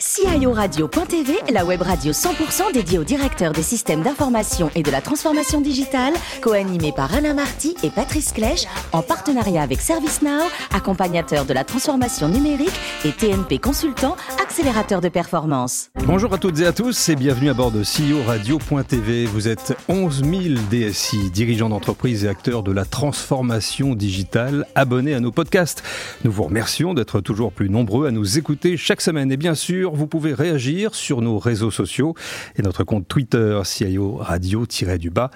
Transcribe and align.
CIO 0.00 0.52
Radio.tv, 0.54 1.34
la 1.52 1.66
web 1.66 1.82
radio 1.82 2.10
100% 2.10 2.72
dédiée 2.72 2.98
aux 2.98 3.04
directeurs 3.04 3.52
des 3.52 3.62
systèmes 3.62 4.00
d'information 4.00 4.70
et 4.74 4.82
de 4.82 4.90
la 4.90 5.02
transformation 5.02 5.60
digitale, 5.60 6.14
co-animée 6.40 6.92
par 6.96 7.14
Alain 7.14 7.34
Marty 7.34 7.74
et 7.82 7.90
Patrice 7.90 8.32
Clèche, 8.32 8.64
en 8.92 9.02
partenariat 9.02 9.60
avec 9.60 9.82
ServiceNow, 9.82 10.48
accompagnateur 10.72 11.44
de 11.44 11.52
la 11.52 11.64
transformation 11.64 12.28
numérique 12.28 12.72
et 13.04 13.12
TNP 13.12 13.58
Consultant, 13.58 14.16
accélérateur 14.42 15.02
de 15.02 15.10
performance. 15.10 15.90
Bonjour 16.06 16.32
à 16.32 16.38
toutes 16.38 16.60
et 16.60 16.66
à 16.66 16.72
tous 16.72 17.10
et 17.10 17.14
bienvenue 17.14 17.50
à 17.50 17.54
bord 17.54 17.70
de 17.70 17.82
CIO 17.82 18.22
Radio.tv. 18.26 19.26
Vous 19.26 19.48
êtes 19.48 19.76
11 19.90 20.24
000 20.24 20.32
DSI, 20.70 21.30
dirigeants 21.30 21.68
d'entreprise 21.68 22.24
et 22.24 22.28
acteurs 22.28 22.62
de 22.62 22.72
la 22.72 22.86
transformation 22.86 23.94
digitale, 23.94 24.64
abonnés 24.74 25.12
à 25.12 25.20
nos 25.20 25.30
podcasts. 25.30 25.82
Nous 26.24 26.32
vous 26.32 26.44
remercions 26.44 26.94
d'être 26.94 27.20
toujours 27.20 27.52
plus 27.52 27.68
nombreux 27.68 28.06
à 28.06 28.10
nous 28.10 28.38
écouter 28.38 28.78
chaque 28.78 29.02
semaine 29.02 29.30
et 29.30 29.36
bien 29.36 29.54
sûr, 29.54 29.89
vous 29.92 30.06
pouvez 30.06 30.34
réagir 30.34 30.94
sur 30.94 31.20
nos 31.22 31.38
réseaux 31.38 31.70
sociaux 31.70 32.14
et 32.56 32.62
notre 32.62 32.84
compte 32.84 33.08
Twitter 33.08 33.60
CIO 33.64 34.16
Radio-du-bas. 34.16 35.30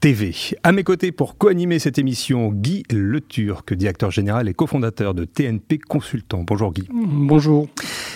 TV. 0.00 0.34
À 0.62 0.72
mes 0.72 0.82
côtés 0.82 1.12
pour 1.12 1.36
co-animer 1.36 1.78
cette 1.78 1.98
émission, 1.98 2.52
Guy 2.52 2.84
Le 2.90 3.20
Turc, 3.20 3.74
directeur 3.74 4.10
général 4.10 4.48
et 4.48 4.54
cofondateur 4.54 5.12
de 5.12 5.26
TNP 5.26 5.76
Consultant. 5.76 6.42
Bonjour 6.42 6.72
Guy. 6.72 6.88
Bonjour. 6.90 7.68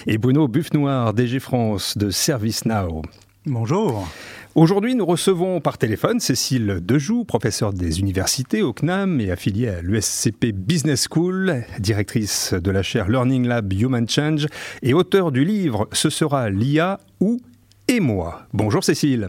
Et 0.07 0.17
Bruno 0.17 0.49
Buffnoir, 0.49 1.13
DG 1.13 1.41
France 1.41 1.99
de 1.99 2.09
ServiceNow. 2.09 3.03
Bonjour. 3.47 4.09
Aujourd'hui, 4.55 4.95
nous 4.95 5.05
recevons 5.05 5.61
par 5.61 5.77
téléphone 5.77 6.19
Cécile 6.19 6.79
Dejoux, 6.81 7.25
professeure 7.25 7.75
des 7.75 8.01
universités 8.01 8.63
au 8.63 8.73
CNAM 8.73 9.21
et 9.21 9.31
affiliée 9.31 9.69
à 9.69 9.83
l'USCP 9.83 10.53
Business 10.55 11.09
School, 11.11 11.63
directrice 11.79 12.55
de 12.55 12.71
la 12.71 12.83
chaire 12.83 13.11
Learning 13.11 13.47
Lab 13.47 13.71
Human 13.71 14.09
Change 14.09 14.47
et 14.81 14.95
auteur 14.95 15.31
du 15.31 15.45
livre 15.45 15.91
Ce 15.93 16.09
sera 16.09 16.49
l'IA 16.49 17.01
ou 17.21 17.39
et 17.87 18.01
moi. 18.01 18.47
Bonjour 18.55 18.83
Cécile. 18.83 19.29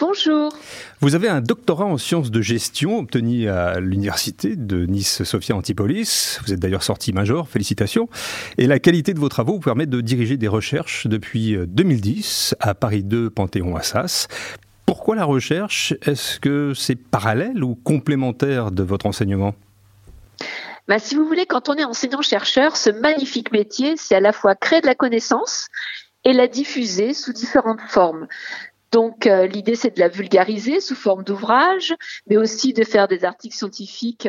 Bonjour. 0.00 0.50
Vous 1.00 1.14
avez 1.14 1.28
un 1.28 1.42
doctorat 1.42 1.84
en 1.84 1.98
sciences 1.98 2.30
de 2.30 2.40
gestion 2.40 2.98
obtenu 2.98 3.50
à 3.50 3.80
l'université 3.80 4.56
de 4.56 4.86
Nice-Sophia 4.86 5.54
Antipolis. 5.54 6.38
Vous 6.42 6.54
êtes 6.54 6.58
d'ailleurs 6.58 6.82
sorti 6.82 7.12
major, 7.12 7.46
félicitations. 7.46 8.08
Et 8.56 8.66
la 8.66 8.78
qualité 8.78 9.12
de 9.12 9.18
vos 9.18 9.28
travaux 9.28 9.54
vous 9.54 9.60
permet 9.60 9.84
de 9.84 10.00
diriger 10.00 10.38
des 10.38 10.48
recherches 10.48 11.06
depuis 11.06 11.54
2010 11.66 12.54
à 12.60 12.74
Paris 12.74 13.02
2 13.02 13.28
Panthéon-Assas. 13.28 14.28
Pourquoi 14.86 15.16
la 15.16 15.24
recherche? 15.24 15.92
Est-ce 16.00 16.40
que 16.40 16.72
c'est 16.74 16.96
parallèle 16.96 17.62
ou 17.62 17.74
complémentaire 17.74 18.70
de 18.70 18.82
votre 18.82 19.04
enseignement? 19.04 19.54
Bah, 20.88 20.98
si 20.98 21.14
vous 21.14 21.26
voulez, 21.26 21.44
quand 21.44 21.68
on 21.68 21.74
est 21.74 21.84
enseignant-chercheur, 21.84 22.78
ce 22.78 22.88
magnifique 22.88 23.52
métier, 23.52 23.96
c'est 23.98 24.14
à 24.14 24.20
la 24.20 24.32
fois 24.32 24.54
créer 24.54 24.80
de 24.80 24.86
la 24.86 24.94
connaissance 24.94 25.68
et 26.24 26.32
la 26.32 26.48
diffuser 26.48 27.14
sous 27.14 27.32
différentes 27.32 27.80
formes. 27.88 28.26
Donc 28.92 29.26
euh, 29.26 29.46
l'idée 29.46 29.76
c'est 29.76 29.94
de 29.94 30.00
la 30.00 30.08
vulgariser 30.08 30.80
sous 30.80 30.94
forme 30.94 31.22
d'ouvrage, 31.22 31.94
mais 32.28 32.36
aussi 32.36 32.72
de 32.72 32.84
faire 32.84 33.06
des 33.06 33.24
articles 33.24 33.56
scientifiques 33.56 34.28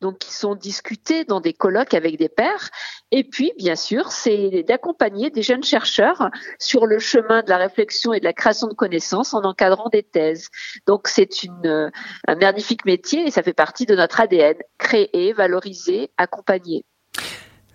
donc 0.00 0.18
qui 0.18 0.32
sont 0.32 0.54
discutés 0.54 1.24
dans 1.24 1.40
des 1.40 1.52
colloques 1.52 1.94
avec 1.94 2.18
des 2.18 2.28
pairs. 2.28 2.70
Et 3.10 3.24
puis 3.24 3.52
bien 3.58 3.76
sûr 3.76 4.12
c'est 4.12 4.62
d'accompagner 4.62 5.30
des 5.30 5.42
jeunes 5.42 5.64
chercheurs 5.64 6.30
sur 6.58 6.86
le 6.86 6.98
chemin 6.98 7.42
de 7.42 7.48
la 7.48 7.56
réflexion 7.56 8.12
et 8.12 8.20
de 8.20 8.24
la 8.24 8.32
création 8.32 8.68
de 8.68 8.74
connaissances 8.74 9.34
en 9.34 9.42
encadrant 9.42 9.88
des 9.88 10.02
thèses. 10.02 10.50
Donc 10.86 11.08
c'est 11.08 11.42
une 11.42 11.90
un 12.28 12.34
magnifique 12.36 12.84
métier 12.84 13.26
et 13.26 13.30
ça 13.30 13.42
fait 13.42 13.54
partie 13.54 13.86
de 13.86 13.96
notre 13.96 14.20
ADN 14.20 14.56
créer, 14.78 15.32
valoriser, 15.32 16.10
accompagner. 16.16 16.84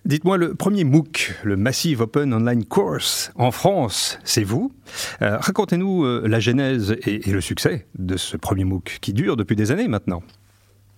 Dites-moi, 0.04 0.36
le 0.36 0.54
premier 0.54 0.82
MOOC, 0.82 1.32
le 1.44 1.56
Massive 1.56 2.00
Open 2.00 2.34
Online 2.34 2.64
Course, 2.64 3.30
en 3.36 3.52
France, 3.52 4.18
c'est 4.24 4.42
vous. 4.42 4.72
Euh, 5.22 5.36
racontez-nous 5.38 6.04
euh, 6.04 6.26
la 6.26 6.40
genèse 6.40 6.96
et, 7.06 7.20
le 7.30 7.40
succès 7.40 7.86
de 7.96 8.16
ce 8.16 8.36
premier 8.36 8.64
MOOC 8.64 8.98
qui 9.00 9.12
dure 9.12 9.36
depuis 9.36 9.54
des 9.54 9.70
années 9.70 9.86
maintenant. 9.86 10.24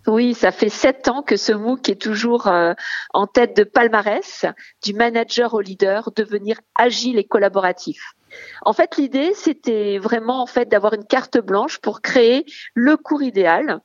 Oui, 0.06 0.32
ça 0.32 0.52
fait 0.52 0.70
sept 0.70 1.08
ans 1.08 1.20
que 1.22 1.36
ce 1.36 1.52
MOOC 1.52 1.90
est 1.90 2.00
toujours 2.00 2.46
euh, 2.46 2.72
en 3.12 3.26
tête 3.26 3.54
de 3.54 3.64
palmarès 3.64 4.46
du 4.82 4.94
manager 4.94 5.52
au 5.52 5.60
leader, 5.60 6.10
devenir 6.16 6.58
agile 6.74 7.18
et 7.18 7.24
collaboratif. 7.24 8.14
En 8.62 8.72
fait, 8.72 8.96
l'idée, 8.96 9.32
c'était 9.34 9.98
vraiment 9.98 10.42
en 10.42 10.46
fait 10.46 10.66
d'avoir 10.70 10.94
une 10.94 11.04
carte 11.04 11.36
blanche 11.38 11.78
pour 11.78 12.00
créer 12.00 12.46
le 12.72 12.96
cours 12.96 13.22
idéal. 13.22 13.80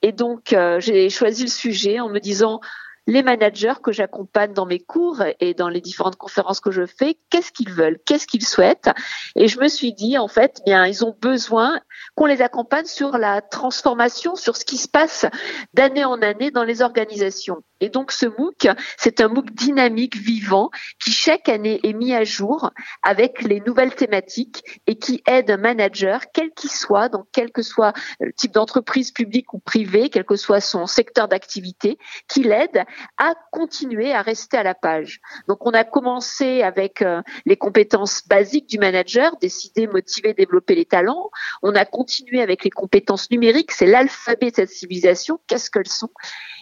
Et 0.00 0.12
donc, 0.12 0.56
j'ai 0.78 1.10
choisi 1.10 1.42
le 1.42 1.50
sujet 1.50 2.00
en 2.00 2.08
me 2.08 2.18
disant 2.18 2.60
les 3.10 3.24
managers 3.24 3.74
que 3.82 3.90
j'accompagne 3.90 4.52
dans 4.52 4.66
mes 4.66 4.78
cours 4.78 5.24
et 5.40 5.52
dans 5.52 5.68
les 5.68 5.80
différentes 5.80 6.14
conférences 6.14 6.60
que 6.60 6.70
je 6.70 6.86
fais, 6.86 7.18
qu'est-ce 7.28 7.50
qu'ils 7.50 7.72
veulent, 7.72 7.98
qu'est-ce 8.06 8.26
qu'ils 8.28 8.46
souhaitent. 8.46 8.90
Et 9.34 9.48
je 9.48 9.58
me 9.58 9.66
suis 9.66 9.92
dit, 9.92 10.16
en 10.16 10.28
fait, 10.28 10.62
bien, 10.64 10.86
ils 10.86 11.04
ont 11.04 11.16
besoin 11.20 11.80
qu'on 12.14 12.26
les 12.26 12.40
accompagne 12.40 12.84
sur 12.84 13.18
la 13.18 13.42
transformation, 13.42 14.36
sur 14.36 14.56
ce 14.56 14.64
qui 14.64 14.76
se 14.76 14.88
passe 14.88 15.26
d'année 15.74 16.04
en 16.04 16.22
année 16.22 16.52
dans 16.52 16.62
les 16.62 16.82
organisations. 16.82 17.64
Et 17.80 17.88
donc 17.88 18.12
ce 18.12 18.26
MOOC, 18.26 18.68
c'est 18.98 19.20
un 19.20 19.28
MOOC 19.28 19.50
dynamique, 19.52 20.16
vivant, 20.16 20.70
qui 21.02 21.12
chaque 21.12 21.48
année 21.48 21.80
est 21.82 21.94
mis 21.94 22.14
à 22.14 22.24
jour 22.24 22.70
avec 23.02 23.42
les 23.42 23.60
nouvelles 23.60 23.94
thématiques 23.94 24.62
et 24.86 24.96
qui 24.96 25.22
aide 25.26 25.50
un 25.50 25.56
manager, 25.56 26.20
quel 26.32 26.50
qu'il 26.50 26.70
soit, 26.70 27.08
donc 27.08 27.26
quel 27.32 27.50
que 27.50 27.62
soit 27.62 27.94
le 28.20 28.32
type 28.32 28.52
d'entreprise 28.52 29.10
publique 29.10 29.54
ou 29.54 29.58
privée, 29.58 30.10
quel 30.10 30.24
que 30.24 30.36
soit 30.36 30.60
son 30.60 30.86
secteur 30.86 31.26
d'activité, 31.26 31.98
qui 32.28 32.42
l'aide 32.42 32.84
à 33.18 33.34
continuer 33.50 34.12
à 34.12 34.22
rester 34.22 34.56
à 34.56 34.62
la 34.62 34.74
page. 34.74 35.20
Donc 35.48 35.66
on 35.66 35.70
a 35.70 35.84
commencé 35.84 36.62
avec 36.62 37.02
euh, 37.02 37.22
les 37.46 37.56
compétences 37.56 38.26
basiques 38.26 38.68
du 38.68 38.78
manager, 38.78 39.36
décider, 39.40 39.86
motiver, 39.86 40.34
développer 40.34 40.74
les 40.74 40.84
talents. 40.84 41.30
On 41.62 41.74
a 41.74 41.84
continué 41.84 42.40
avec 42.40 42.64
les 42.64 42.70
compétences 42.70 43.30
numériques, 43.30 43.72
c'est 43.72 43.86
l'alphabet 43.86 44.50
de 44.50 44.56
cette 44.56 44.70
civilisation, 44.70 45.40
qu'est-ce 45.46 45.70
qu'elles 45.70 45.88
sont? 45.88 46.10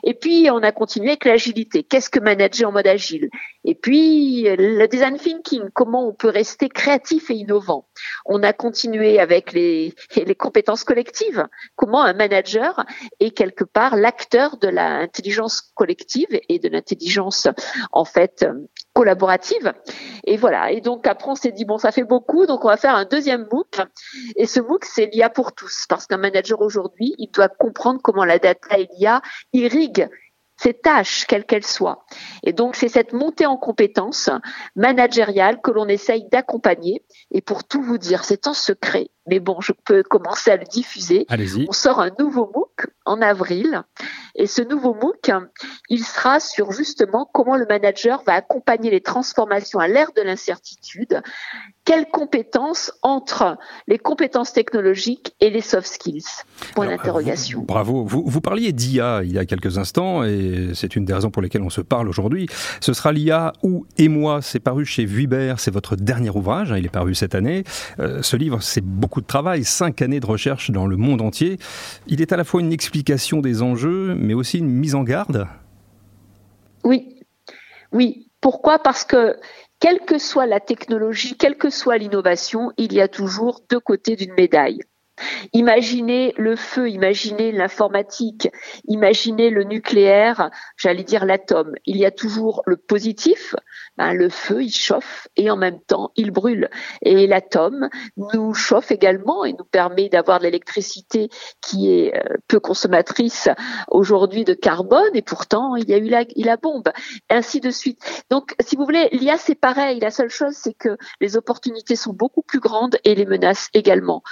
Et 0.04 0.14
puis, 0.14 0.48
on 0.50 0.62
a 0.62 0.72
continué 0.72 1.08
avec 1.08 1.24
l'agilité. 1.24 1.82
Qu'est-ce 1.82 2.10
que 2.10 2.20
manager 2.20 2.68
en 2.68 2.72
mode 2.72 2.86
agile? 2.86 3.30
Et 3.70 3.74
puis, 3.74 4.44
le 4.44 4.86
design 4.86 5.18
thinking, 5.18 5.68
comment 5.74 6.08
on 6.08 6.14
peut 6.14 6.30
rester 6.30 6.70
créatif 6.70 7.30
et 7.30 7.34
innovant. 7.34 7.86
On 8.24 8.42
a 8.42 8.54
continué 8.54 9.20
avec 9.20 9.52
les, 9.52 9.94
les 10.16 10.34
compétences 10.34 10.84
collectives. 10.84 11.46
Comment 11.76 12.02
un 12.02 12.14
manager 12.14 12.86
est 13.20 13.30
quelque 13.32 13.64
part 13.64 13.94
l'acteur 13.94 14.56
de 14.56 14.68
l'intelligence 14.68 15.60
collective 15.74 16.28
et 16.48 16.58
de 16.58 16.70
l'intelligence, 16.70 17.46
en 17.92 18.06
fait, 18.06 18.46
collaborative. 18.94 19.74
Et 20.24 20.38
voilà. 20.38 20.72
Et 20.72 20.80
donc 20.80 21.06
après, 21.06 21.30
on 21.30 21.34
s'est 21.34 21.52
dit 21.52 21.66
bon, 21.66 21.76
ça 21.76 21.92
fait 21.92 22.04
beaucoup, 22.04 22.46
donc 22.46 22.64
on 22.64 22.68
va 22.68 22.78
faire 22.78 22.94
un 22.94 23.04
deuxième 23.04 23.46
MOOC. 23.52 23.82
Et 24.36 24.46
ce 24.46 24.60
MOOC, 24.60 24.86
c'est 24.86 25.10
l'IA 25.12 25.28
pour 25.28 25.52
tous, 25.52 25.84
parce 25.90 26.06
qu'un 26.06 26.16
manager 26.16 26.62
aujourd'hui, 26.62 27.14
il 27.18 27.30
doit 27.30 27.48
comprendre 27.48 28.00
comment 28.02 28.24
la 28.24 28.38
data 28.38 28.78
et 28.78 28.88
l'IA 28.96 29.20
irriguent 29.52 30.08
ses 30.60 30.74
tâches, 30.74 31.24
quelles 31.26 31.46
qu'elles 31.46 31.66
soient. 31.66 32.04
Et 32.42 32.52
donc, 32.52 32.74
c'est 32.76 32.88
cette 32.88 33.12
montée 33.12 33.46
en 33.46 33.56
compétences 33.56 34.30
managériale 34.76 35.60
que 35.62 35.70
l'on 35.70 35.86
essaye 35.86 36.28
d'accompagner. 36.30 37.04
Et 37.30 37.40
pour 37.40 37.64
tout 37.64 37.82
vous 37.82 37.98
dire, 37.98 38.24
c'est 38.24 38.46
en 38.46 38.54
secret, 38.54 39.08
mais 39.28 39.40
bon, 39.40 39.60
je 39.60 39.72
peux 39.84 40.02
commencer 40.02 40.50
à 40.50 40.56
le 40.56 40.64
diffuser. 40.64 41.26
On 41.68 41.72
sort 41.72 42.00
un 42.00 42.10
nouveau 42.18 42.50
MOOC 42.54 42.86
en 43.04 43.20
avril. 43.22 43.82
Et 44.34 44.46
ce 44.46 44.62
nouveau 44.62 44.94
MOOC, 44.94 45.32
il 45.88 46.04
sera 46.04 46.38
sur 46.38 46.70
justement 46.70 47.28
comment 47.32 47.56
le 47.56 47.66
manager 47.66 48.22
va 48.24 48.34
accompagner 48.34 48.90
les 48.90 49.00
transformations 49.00 49.80
à 49.80 49.88
l'ère 49.88 50.12
de 50.16 50.22
l'incertitude. 50.22 51.22
Quelles 51.84 52.06
compétences 52.06 52.92
entre 53.02 53.56
les 53.86 53.98
compétences 53.98 54.52
technologiques 54.52 55.34
et 55.40 55.50
les 55.50 55.62
soft 55.62 55.88
skills? 55.88 56.24
Point 56.74 56.86
d'interrogation. 56.86 57.64
Bravo. 57.66 58.04
Vous, 58.04 58.22
vous 58.24 58.40
parliez 58.40 58.72
d'IA 58.72 59.22
il 59.24 59.32
y 59.32 59.38
a 59.38 59.46
quelques 59.46 59.78
instants 59.78 60.22
et 60.22 60.70
c'est 60.74 60.94
une 60.94 61.04
des 61.04 61.14
raisons 61.14 61.30
pour 61.30 61.42
lesquelles 61.42 61.62
on 61.62 61.70
se 61.70 61.80
parle 61.80 62.08
aujourd'hui. 62.08 62.46
Ce 62.80 62.92
sera 62.92 63.10
l'IA 63.10 63.52
ou 63.62 63.86
et 63.96 64.08
moi. 64.08 64.40
C'est 64.42 64.60
paru 64.60 64.84
chez 64.84 65.04
Vuibert. 65.04 65.58
C'est 65.58 65.72
votre 65.72 65.96
dernier 65.96 66.30
ouvrage. 66.30 66.70
Hein, 66.70 66.78
il 66.78 66.86
est 66.86 66.90
paru 66.90 67.14
cette 67.14 67.34
année. 67.34 67.64
Euh, 67.98 68.22
ce 68.22 68.36
livre, 68.36 68.62
c'est 68.62 68.84
beaucoup 68.84 69.17
de 69.20 69.26
travail, 69.26 69.64
cinq 69.64 70.02
années 70.02 70.20
de 70.20 70.26
recherche 70.26 70.70
dans 70.70 70.86
le 70.86 70.96
monde 70.96 71.22
entier. 71.22 71.58
Il 72.06 72.20
est 72.20 72.32
à 72.32 72.36
la 72.36 72.44
fois 72.44 72.60
une 72.60 72.72
explication 72.72 73.40
des 73.40 73.62
enjeux, 73.62 74.14
mais 74.14 74.34
aussi 74.34 74.58
une 74.58 74.70
mise 74.70 74.94
en 74.94 75.02
garde. 75.02 75.46
Oui, 76.84 77.22
oui. 77.92 78.30
Pourquoi? 78.40 78.78
Parce 78.78 79.04
que 79.04 79.36
quelle 79.80 80.00
que 80.00 80.18
soit 80.18 80.46
la 80.46 80.60
technologie, 80.60 81.36
quelle 81.36 81.56
que 81.56 81.70
soit 81.70 81.98
l'innovation, 81.98 82.72
il 82.76 82.92
y 82.92 83.00
a 83.00 83.08
toujours 83.08 83.62
deux 83.70 83.80
côtés 83.80 84.16
d'une 84.16 84.34
médaille. 84.34 84.80
Imaginez 85.52 86.34
le 86.36 86.56
feu, 86.56 86.90
imaginez 86.90 87.52
l'informatique, 87.52 88.48
imaginez 88.86 89.50
le 89.50 89.64
nucléaire, 89.64 90.50
j'allais 90.76 91.04
dire 91.04 91.24
l'atome. 91.24 91.74
Il 91.86 91.96
y 91.96 92.04
a 92.04 92.10
toujours 92.10 92.62
le 92.66 92.76
positif, 92.76 93.54
ben, 93.96 94.12
le 94.12 94.28
feu 94.28 94.62
il 94.62 94.70
chauffe 94.70 95.28
et 95.36 95.50
en 95.50 95.56
même 95.56 95.80
temps 95.80 96.12
il 96.16 96.30
brûle. 96.30 96.68
Et 97.02 97.26
l'atome 97.26 97.88
nous 98.16 98.54
chauffe 98.54 98.90
également 98.90 99.44
et 99.44 99.52
nous 99.52 99.64
permet 99.64 100.08
d'avoir 100.08 100.38
de 100.38 100.44
l'électricité 100.44 101.28
qui 101.60 101.92
est 101.92 102.16
euh, 102.16 102.36
peu 102.46 102.60
consommatrice 102.60 103.48
aujourd'hui 103.88 104.44
de 104.44 104.54
carbone 104.54 105.14
et 105.14 105.22
pourtant 105.22 105.76
il 105.76 105.88
y 105.88 105.94
a 105.94 105.98
eu 105.98 106.08
la, 106.44 106.56
bombe, 106.56 106.88
ainsi 107.30 107.60
de 107.60 107.70
suite. 107.70 108.24
Donc 108.30 108.54
si 108.60 108.76
vous 108.76 108.84
voulez, 108.84 109.08
l'IA 109.12 109.36
c'est 109.36 109.54
pareil. 109.54 110.00
La 110.00 110.10
seule 110.10 110.30
chose 110.30 110.54
c'est 110.54 110.74
que 110.74 110.96
les 111.20 111.36
opportunités 111.36 111.96
sont 111.96 112.12
beaucoup 112.12 112.42
plus 112.42 112.60
grandes 112.60 112.96
et 113.04 113.14
les 113.14 113.26
menaces 113.26 113.68
également. 113.74 114.22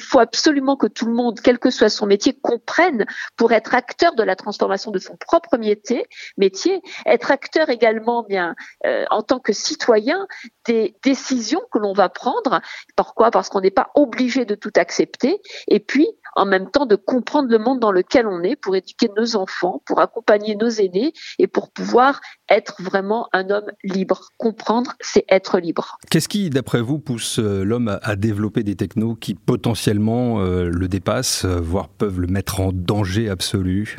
Faut 0.00 0.18
absolument 0.18 0.76
que 0.76 0.86
tout 0.86 1.06
le 1.06 1.12
monde, 1.12 1.40
quel 1.40 1.58
que 1.58 1.70
soit 1.70 1.88
son 1.88 2.06
métier, 2.06 2.36
comprenne 2.40 3.06
pour 3.36 3.52
être 3.52 3.74
acteur 3.74 4.14
de 4.14 4.22
la 4.22 4.36
transformation 4.36 4.90
de 4.90 4.98
son 4.98 5.16
propre 5.16 5.56
métier, 5.56 6.06
métier 6.36 6.82
être 7.06 7.30
acteur 7.30 7.68
également 7.68 8.22
bien 8.22 8.54
euh, 8.86 9.04
en 9.10 9.22
tant 9.22 9.38
que 9.38 9.52
citoyen 9.52 10.26
des 10.66 10.96
décisions 11.02 11.62
que 11.72 11.78
l'on 11.78 11.92
va 11.92 12.08
prendre. 12.08 12.60
Pourquoi? 12.96 13.30
Parce 13.30 13.48
qu'on 13.48 13.60
n'est 13.60 13.70
pas 13.70 13.90
obligé 13.94 14.44
de 14.44 14.54
tout 14.54 14.72
accepter. 14.76 15.40
Et 15.66 15.80
puis, 15.80 16.08
en 16.36 16.46
même 16.46 16.70
temps, 16.70 16.86
de 16.86 16.96
comprendre 16.96 17.48
le 17.50 17.58
monde 17.58 17.80
dans 17.80 17.92
lequel 17.92 18.26
on 18.26 18.42
est 18.42 18.56
pour 18.56 18.76
éduquer 18.76 19.10
nos 19.16 19.36
enfants, 19.36 19.82
pour 19.86 20.00
accompagner 20.00 20.56
nos 20.56 20.68
aînés 20.68 21.12
et 21.38 21.46
pour 21.46 21.70
pouvoir 21.70 22.20
être 22.48 22.76
vraiment 22.80 23.28
un 23.32 23.50
homme 23.50 23.70
libre. 23.84 24.28
Comprendre, 24.36 24.94
c'est 25.00 25.24
être 25.28 25.58
libre. 25.58 25.98
Qu'est-ce 26.10 26.28
qui, 26.28 26.50
d'après 26.50 26.80
vous, 26.80 26.98
pousse 26.98 27.38
euh, 27.38 27.64
l'homme 27.64 27.98
à 28.02 28.16
développer 28.16 28.62
des 28.62 28.76
technos 28.76 29.14
qui 29.14 29.34
potentiellement 29.34 30.40
euh, 30.40 30.68
le 30.68 30.88
dépassent, 30.88 31.44
voire 31.44 31.88
peuvent 31.88 32.20
le 32.20 32.26
mettre 32.26 32.60
en 32.60 32.72
danger 32.72 33.28
absolu? 33.28 33.98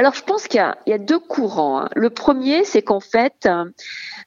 Alors 0.00 0.14
je 0.14 0.22
pense 0.22 0.48
qu'il 0.48 0.64
y, 0.86 0.92
a 0.92 0.98
deux 0.98 1.18
courants. 1.18 1.80
Hein. 1.80 1.88
Le 1.94 2.08
premier, 2.10 2.64
c'est 2.64 2.80
qu'en 2.80 3.00
fait, 3.00 3.46
euh, 3.46 3.64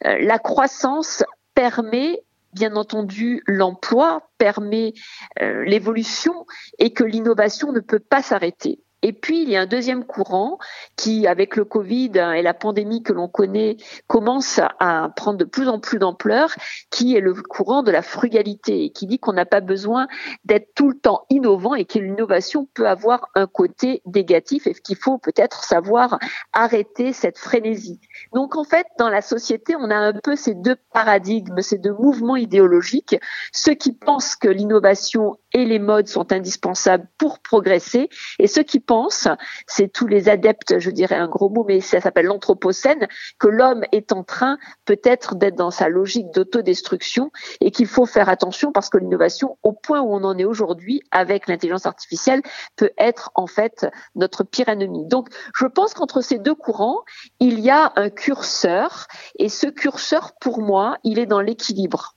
la 0.03 0.37
croissance 0.37 1.23
permet 1.55 2.21
bien 2.53 2.75
entendu 2.75 3.41
l'emploi, 3.47 4.29
permet 4.37 4.93
euh, 5.41 5.63
l'évolution 5.63 6.45
et 6.79 6.93
que 6.93 7.03
l'innovation 7.03 7.71
ne 7.71 7.79
peut 7.79 7.99
pas 7.99 8.21
s'arrêter. 8.21 8.82
Et 9.03 9.13
puis, 9.13 9.43
il 9.43 9.49
y 9.49 9.57
a 9.57 9.61
un 9.61 9.65
deuxième 9.65 10.05
courant 10.05 10.57
qui, 10.95 11.27
avec 11.27 11.57
le 11.57 11.65
Covid 11.65 12.11
et 12.35 12.41
la 12.41 12.53
pandémie 12.53 13.03
que 13.03 13.13
l'on 13.13 13.27
connaît, 13.27 13.75
commence 14.07 14.59
à 14.79 15.11
prendre 15.15 15.37
de 15.37 15.43
plus 15.43 15.67
en 15.67 15.79
plus 15.79 15.99
d'ampleur, 15.99 16.55
qui 16.89 17.15
est 17.15 17.19
le 17.19 17.33
courant 17.33 17.83
de 17.83 17.91
la 17.91 18.01
frugalité 18.01 18.89
qui 18.91 19.05
dit 19.05 19.19
qu'on 19.19 19.33
n'a 19.33 19.45
pas 19.45 19.59
besoin 19.59 20.07
d'être 20.45 20.73
tout 20.73 20.89
le 20.89 20.97
temps 20.97 21.25
innovant 21.29 21.75
et 21.75 21.85
que 21.85 21.99
l'innovation 21.99 22.67
peut 22.73 22.87
avoir 22.87 23.29
un 23.35 23.45
côté 23.45 24.01
négatif 24.05 24.67
et 24.67 24.73
qu'il 24.73 24.95
faut 24.95 25.17
peut-être 25.17 25.63
savoir 25.63 26.17
arrêter 26.53 27.11
cette 27.11 27.37
frénésie. 27.37 27.99
Donc, 28.33 28.55
en 28.55 28.63
fait, 28.63 28.87
dans 28.97 29.09
la 29.09 29.21
société, 29.21 29.75
on 29.75 29.89
a 29.89 29.97
un 29.97 30.13
peu 30.13 30.37
ces 30.37 30.55
deux 30.55 30.77
paradigmes, 30.93 31.61
ces 31.61 31.77
deux 31.77 31.93
mouvements 31.93 32.37
idéologiques. 32.37 33.19
Ceux 33.51 33.73
qui 33.73 33.91
pensent 33.91 34.37
que 34.37 34.47
l'innovation 34.47 35.37
et 35.53 35.65
les 35.65 35.79
modes 35.79 36.07
sont 36.07 36.31
indispensables 36.31 37.07
pour 37.17 37.39
progresser 37.39 38.09
et 38.39 38.47
ceux 38.47 38.63
qui 38.63 38.79
pensent 38.79 39.27
c'est 39.67 39.91
tous 39.91 40.07
les 40.07 40.29
adeptes, 40.29 40.79
je 40.79 40.89
dirais 40.89 41.15
un 41.15 41.27
gros 41.27 41.49
mot, 41.49 41.63
mais 41.67 41.79
ça 41.79 42.01
s'appelle 42.01 42.25
l'anthropocène, 42.25 43.07
que 43.39 43.47
l'homme 43.47 43.83
est 43.91 44.11
en 44.11 44.23
train 44.23 44.57
peut-être 44.85 45.35
d'être 45.35 45.55
dans 45.55 45.71
sa 45.71 45.89
logique 45.89 46.31
d'autodestruction 46.33 47.31
et 47.61 47.71
qu'il 47.71 47.87
faut 47.87 48.05
faire 48.05 48.29
attention 48.29 48.71
parce 48.71 48.89
que 48.89 48.97
l'innovation, 48.97 49.57
au 49.63 49.73
point 49.73 50.01
où 50.01 50.13
on 50.13 50.23
en 50.23 50.37
est 50.37 50.45
aujourd'hui 50.45 51.01
avec 51.11 51.47
l'intelligence 51.47 51.85
artificielle, 51.85 52.41
peut 52.75 52.91
être 52.97 53.31
en 53.35 53.47
fait 53.47 53.87
notre 54.15 54.43
pire 54.43 54.69
ennemi. 54.69 55.05
Donc, 55.07 55.29
je 55.55 55.65
pense 55.65 55.93
qu'entre 55.93 56.21
ces 56.21 56.39
deux 56.39 56.55
courants, 56.55 57.01
il 57.39 57.59
y 57.59 57.69
a 57.69 57.93
un 57.95 58.09
curseur 58.09 59.07
et 59.37 59.49
ce 59.49 59.67
curseur, 59.67 60.33
pour 60.39 60.61
moi, 60.61 60.97
il 61.03 61.19
est 61.19 61.25
dans 61.25 61.41
l'équilibre. 61.41 62.15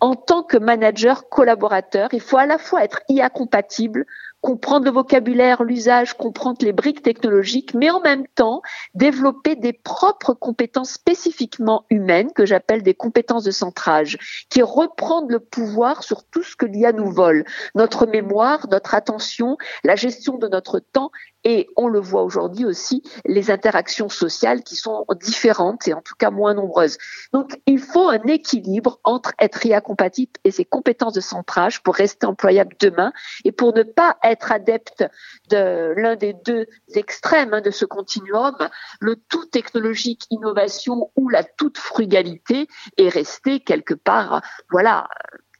En 0.00 0.14
tant 0.14 0.42
que 0.42 0.56
manager 0.56 1.28
collaborateur, 1.28 2.08
il 2.12 2.20
faut 2.20 2.38
à 2.38 2.46
la 2.46 2.58
fois 2.58 2.84
être 2.84 3.00
IA 3.08 3.30
compatible 3.30 4.06
comprendre 4.48 4.86
le 4.86 4.92
vocabulaire, 4.92 5.62
l'usage, 5.62 6.14
comprendre 6.14 6.64
les 6.64 6.72
briques 6.72 7.02
technologiques, 7.02 7.74
mais 7.74 7.90
en 7.90 8.00
même 8.00 8.26
temps 8.28 8.62
développer 8.94 9.56
des 9.56 9.74
propres 9.74 10.32
compétences 10.32 10.92
spécifiquement 10.92 11.84
humaines 11.90 12.32
que 12.32 12.46
j'appelle 12.46 12.82
des 12.82 12.94
compétences 12.94 13.44
de 13.44 13.50
centrage, 13.50 14.46
qui 14.48 14.62
reprennent 14.62 15.28
le 15.28 15.38
pouvoir 15.38 16.02
sur 16.02 16.24
tout 16.24 16.42
ce 16.42 16.56
que 16.56 16.64
l'IA 16.64 16.92
nous 16.92 17.10
vole, 17.10 17.44
notre 17.74 18.06
mémoire, 18.06 18.68
notre 18.70 18.94
attention, 18.94 19.58
la 19.84 19.96
gestion 19.96 20.38
de 20.38 20.48
notre 20.48 20.78
temps 20.78 21.10
et 21.44 21.68
on 21.76 21.88
le 21.88 22.00
voit 22.00 22.22
aujourd'hui 22.22 22.64
aussi, 22.64 23.02
les 23.24 23.50
interactions 23.50 24.08
sociales 24.08 24.62
qui 24.62 24.76
sont 24.76 25.06
différentes 25.22 25.86
et 25.86 25.94
en 25.94 26.02
tout 26.02 26.14
cas 26.18 26.30
moins 26.30 26.54
nombreuses. 26.54 26.98
Donc 27.32 27.60
il 27.66 27.78
faut 27.78 28.08
un 28.08 28.22
équilibre 28.24 28.98
entre 29.04 29.32
être 29.38 29.64
IA 29.64 29.80
compatible 29.80 30.32
et 30.44 30.50
ses 30.50 30.64
compétences 30.64 31.14
de 31.14 31.20
centrage 31.20 31.82
pour 31.82 31.94
rester 31.94 32.26
employable 32.26 32.76
demain 32.80 33.12
et 33.44 33.52
pour 33.52 33.72
ne 33.74 33.82
pas 33.82 34.16
être 34.24 34.37
adepte 34.50 35.04
de 35.50 35.94
l'un 35.96 36.16
des 36.16 36.34
deux 36.44 36.66
extrêmes 36.94 37.54
hein, 37.54 37.60
de 37.60 37.70
ce 37.70 37.84
continuum, 37.84 38.56
le 39.00 39.16
tout 39.16 39.46
technologique 39.46 40.24
innovation 40.30 41.10
ou 41.16 41.28
la 41.28 41.44
toute 41.44 41.78
frugalité 41.78 42.68
et 42.96 43.08
rester 43.08 43.60
quelque 43.60 43.94
part, 43.94 44.42
voilà, 44.70 45.08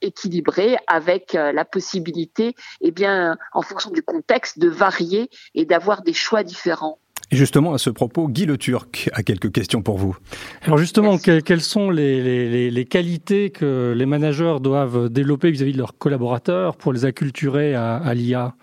équilibré 0.01 0.77
avec 0.87 1.35
euh, 1.35 1.53
la 1.53 1.65
possibilité, 1.65 2.55
eh 2.81 2.91
bien, 2.91 3.37
en 3.53 3.63
fonction 3.63 3.91
du 3.91 4.03
contexte, 4.03 4.59
de 4.59 4.69
varier 4.69 5.31
et 5.55 5.65
d'avoir 5.65 6.03
des 6.03 6.13
choix 6.13 6.43
différents. 6.43 7.01
Et 7.31 7.37
justement, 7.37 7.75
à 7.75 7.79
ce 7.79 7.91
propos, 7.91 8.29
Guy 8.29 8.47
Le 8.47 8.57
Turc 8.57 9.11
a 9.13 9.23
quelques 9.23 9.53
questions 9.53 9.83
pour 9.83 9.99
vous. 9.99 10.17
Alors 10.63 10.79
justement, 10.79 11.19
quelles 11.19 11.61
sont 11.61 11.91
les, 11.91 12.87
qualités 12.91 13.51
que 13.51 13.93
les 13.95 14.07
managers 14.07 14.57
doivent 14.61 15.11
développer 15.11 15.51
vis-à-vis 15.51 15.73
de 15.73 15.79
leurs 15.79 15.99
collaborateurs 15.99 16.77
pour 16.77 16.93
les 16.93 17.05
acculturer 17.05 17.75
à, 17.75 18.15
l'IA 18.15 18.55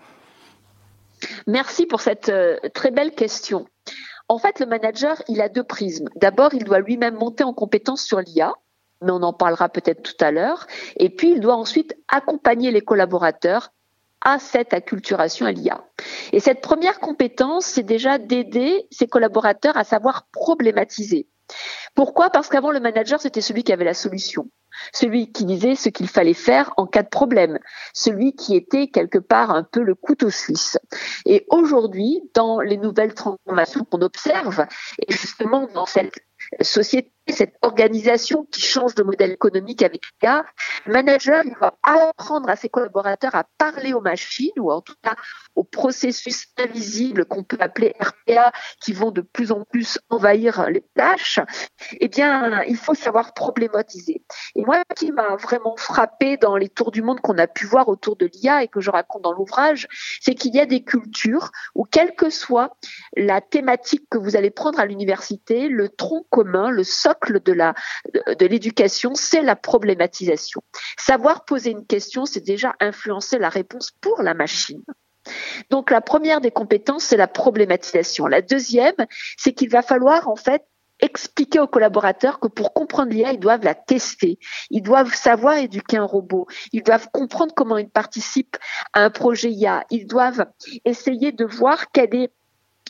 Merci 1.46 1.86
pour 1.86 2.00
cette 2.00 2.28
euh, 2.28 2.56
très 2.74 2.90
belle 2.90 3.12
question. 3.12 3.66
En 4.28 4.38
fait, 4.38 4.58
le 4.60 4.66
manager, 4.66 5.22
il 5.28 5.40
a 5.40 5.48
deux 5.48 5.62
prismes. 5.62 6.08
D'abord, 6.16 6.52
il 6.52 6.64
doit 6.64 6.80
lui-même 6.80 7.14
monter 7.14 7.44
en 7.44 7.52
compétence 7.52 8.02
sur 8.02 8.20
l'IA, 8.20 8.52
mais 9.02 9.12
on 9.12 9.22
en 9.22 9.32
parlera 9.32 9.68
peut-être 9.68 10.02
tout 10.02 10.24
à 10.24 10.30
l'heure. 10.32 10.66
Et 10.98 11.08
puis, 11.08 11.30
il 11.32 11.40
doit 11.40 11.54
ensuite 11.54 11.96
accompagner 12.08 12.70
les 12.70 12.80
collaborateurs 12.80 13.70
à 14.20 14.38
cette 14.38 14.72
acculturation 14.74 15.46
à 15.46 15.52
l'IA. 15.52 15.84
Et 16.32 16.40
cette 16.40 16.60
première 16.60 17.00
compétence, 17.00 17.66
c'est 17.66 17.82
déjà 17.82 18.18
d'aider 18.18 18.86
ses 18.90 19.06
collaborateurs 19.06 19.76
à 19.76 19.84
savoir 19.84 20.26
problématiser. 20.32 21.28
Pourquoi? 21.94 22.30
Parce 22.30 22.48
qu'avant, 22.48 22.70
le 22.70 22.80
manager, 22.80 23.20
c'était 23.20 23.40
celui 23.40 23.62
qui 23.62 23.72
avait 23.72 23.84
la 23.84 23.94
solution, 23.94 24.50
celui 24.92 25.32
qui 25.32 25.44
disait 25.44 25.76
ce 25.76 25.88
qu'il 25.88 26.08
fallait 26.08 26.34
faire 26.34 26.72
en 26.76 26.86
cas 26.86 27.02
de 27.02 27.08
problème, 27.08 27.58
celui 27.94 28.34
qui 28.34 28.56
était 28.56 28.88
quelque 28.88 29.18
part 29.18 29.50
un 29.50 29.62
peu 29.62 29.82
le 29.82 29.94
couteau 29.94 30.30
suisse. 30.30 30.78
Et 31.24 31.46
aujourd'hui, 31.48 32.20
dans 32.34 32.60
les 32.60 32.76
nouvelles 32.76 33.14
transformations 33.14 33.84
qu'on 33.84 34.02
observe, 34.02 34.66
et 34.98 35.12
justement 35.12 35.68
dans 35.72 35.86
cette 35.86 36.18
société 36.60 37.12
cette 37.32 37.54
organisation 37.62 38.46
qui 38.50 38.60
change 38.60 38.94
de 38.94 39.02
modèle 39.02 39.32
économique 39.32 39.82
avec 39.82 40.02
l'IA, 40.22 40.44
le 40.86 40.92
manager 40.92 41.42
il 41.44 41.54
va 41.60 41.74
apprendre 41.82 42.48
à 42.48 42.56
ses 42.56 42.68
collaborateurs 42.68 43.34
à 43.34 43.44
parler 43.58 43.92
aux 43.92 44.00
machines 44.00 44.52
ou 44.58 44.70
en 44.70 44.80
tout 44.80 44.94
cas 45.02 45.16
aux 45.54 45.64
processus 45.64 46.46
invisibles 46.58 47.24
qu'on 47.24 47.42
peut 47.42 47.56
appeler 47.60 47.94
RPA 48.00 48.52
qui 48.80 48.92
vont 48.92 49.10
de 49.10 49.22
plus 49.22 49.52
en 49.52 49.64
plus 49.64 49.98
envahir 50.10 50.68
les 50.70 50.84
tâches. 50.94 51.40
Eh 52.00 52.08
bien, 52.08 52.62
il 52.64 52.76
faut 52.76 52.94
savoir 52.94 53.34
problématiser. 53.34 54.22
Et 54.54 54.64
moi, 54.64 54.82
ce 54.90 55.04
qui 55.04 55.12
m'a 55.12 55.36
vraiment 55.36 55.76
frappé 55.76 56.36
dans 56.36 56.56
les 56.56 56.68
tours 56.68 56.90
du 56.90 57.02
monde 57.02 57.20
qu'on 57.20 57.38
a 57.38 57.46
pu 57.46 57.66
voir 57.66 57.88
autour 57.88 58.16
de 58.16 58.26
l'IA 58.26 58.62
et 58.62 58.68
que 58.68 58.80
je 58.80 58.90
raconte 58.90 59.22
dans 59.22 59.32
l'ouvrage, 59.32 59.88
c'est 60.20 60.34
qu'il 60.34 60.54
y 60.54 60.60
a 60.60 60.66
des 60.66 60.84
cultures 60.84 61.50
où, 61.74 61.84
quelle 61.84 62.14
que 62.14 62.30
soit 62.30 62.76
la 63.16 63.40
thématique 63.40 64.06
que 64.10 64.18
vous 64.18 64.36
allez 64.36 64.50
prendre 64.50 64.78
à 64.78 64.86
l'université, 64.86 65.68
le 65.68 65.88
tronc 65.88 66.26
commun, 66.30 66.70
le 66.70 66.84
socle 66.84 67.15
de 67.44 67.52
la 67.52 67.74
de 68.14 68.46
l'éducation, 68.46 69.14
c'est 69.14 69.42
la 69.42 69.56
problématisation. 69.56 70.62
Savoir 70.98 71.44
poser 71.44 71.70
une 71.70 71.86
question, 71.86 72.26
c'est 72.26 72.44
déjà 72.44 72.74
influencer 72.80 73.38
la 73.38 73.48
réponse 73.48 73.92
pour 74.00 74.22
la 74.22 74.34
machine. 74.34 74.82
Donc 75.70 75.90
la 75.90 76.00
première 76.00 76.40
des 76.40 76.50
compétences, 76.50 77.04
c'est 77.04 77.16
la 77.16 77.28
problématisation. 77.28 78.26
La 78.26 78.42
deuxième, 78.42 78.94
c'est 79.36 79.52
qu'il 79.52 79.70
va 79.70 79.82
falloir 79.82 80.28
en 80.28 80.36
fait 80.36 80.62
expliquer 81.00 81.60
aux 81.60 81.66
collaborateurs 81.66 82.40
que 82.40 82.48
pour 82.48 82.72
comprendre 82.72 83.12
l'IA, 83.12 83.32
ils 83.32 83.40
doivent 83.40 83.64
la 83.64 83.74
tester. 83.74 84.38
Ils 84.70 84.82
doivent 84.82 85.12
savoir 85.12 85.58
éduquer 85.58 85.98
un 85.98 86.04
robot. 86.04 86.46
Ils 86.72 86.82
doivent 86.82 87.08
comprendre 87.12 87.52
comment 87.54 87.76
il 87.76 87.90
participe 87.90 88.56
à 88.92 89.04
un 89.04 89.10
projet 89.10 89.50
IA. 89.50 89.84
Ils 89.90 90.06
doivent 90.06 90.46
essayer 90.84 91.32
de 91.32 91.44
voir 91.44 91.86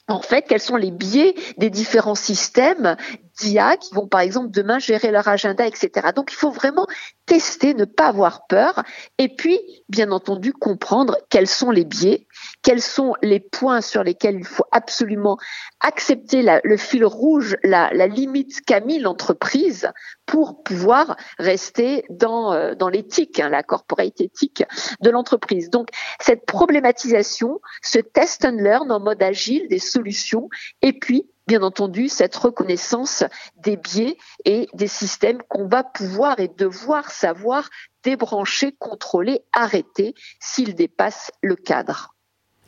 en 0.09 0.21
fait, 0.21 0.43
quels 0.43 0.61
sont 0.61 0.77
les 0.77 0.93
biais 0.93 1.35
des 1.59 1.71
différents 1.71 2.15
systèmes 2.15 2.97
d'IA 3.41 3.77
qui 3.77 3.95
vont 3.95 4.07
par 4.07 4.21
exemple 4.21 4.51
demain 4.51 4.79
gérer 4.79 5.11
leur 5.11 5.29
agenda, 5.29 5.67
etc. 5.67 6.09
Donc 6.15 6.33
il 6.33 6.37
faut 6.37 6.51
vraiment 6.51 6.87
tester, 7.27 7.75
ne 7.75 7.85
pas 7.85 8.07
avoir 8.07 8.47
peur, 8.47 8.83
et 9.19 9.29
puis 9.29 9.59
bien 9.89 10.13
entendu 10.13 10.53
comprendre 10.53 11.17
quels 11.29 11.49
sont 11.49 11.71
les 11.71 11.85
biais, 11.85 12.27
quels 12.63 12.81
sont 12.81 13.15
les 13.23 13.41
points 13.41 13.81
sur 13.81 14.05
lesquels 14.05 14.37
il 14.37 14.47
faut 14.47 14.67
absolument 14.71 15.37
accepter 15.81 16.45
le 16.63 16.77
fil 16.77 17.05
rouge, 17.05 17.57
la, 17.65 17.91
limite 18.07 18.65
qu'a 18.65 18.81
mis 18.81 19.01
l'entreprise 19.01 19.91
pour 20.25 20.63
pouvoir 20.63 21.17
rester 21.39 22.05
dans, 22.11 22.53
euh, 22.53 22.75
l'éthique, 22.91 23.41
hein, 23.41 23.49
la 23.49 23.63
corporate 23.63 24.21
éthique 24.21 24.65
de 25.01 25.11
l'entreprise. 25.11 25.71
Donc 25.71 25.89
cette 26.21 26.47
problématisation, 26.47 27.61
ce 27.83 27.99
test 27.99 28.45
and 28.45 28.59
learn 28.59 28.91
en 28.93 29.01
mode 29.01 29.23
agile 29.23 29.67
des 29.69 29.81
solutions, 29.81 30.49
et 30.83 30.93
puis 30.93 31.29
bien 31.47 31.63
entendu 31.63 32.09
cette 32.09 32.37
reconnaissance 32.37 33.25
des 33.57 33.77
biais 33.77 34.17
et 34.45 34.69
des 34.75 34.89
systèmes 34.89 35.39
qu'on 35.49 35.69
va 35.69 35.85
pouvoir 35.85 36.41
et 36.41 36.49
devoir 36.49 37.11
savoir 37.11 37.69
débrancher, 38.05 38.73
contrôler, 38.79 39.41
arrêter 39.53 40.15
s'ils 40.41 40.75
dépassent 40.75 41.31
le 41.43 41.57
cadre. 41.57 42.15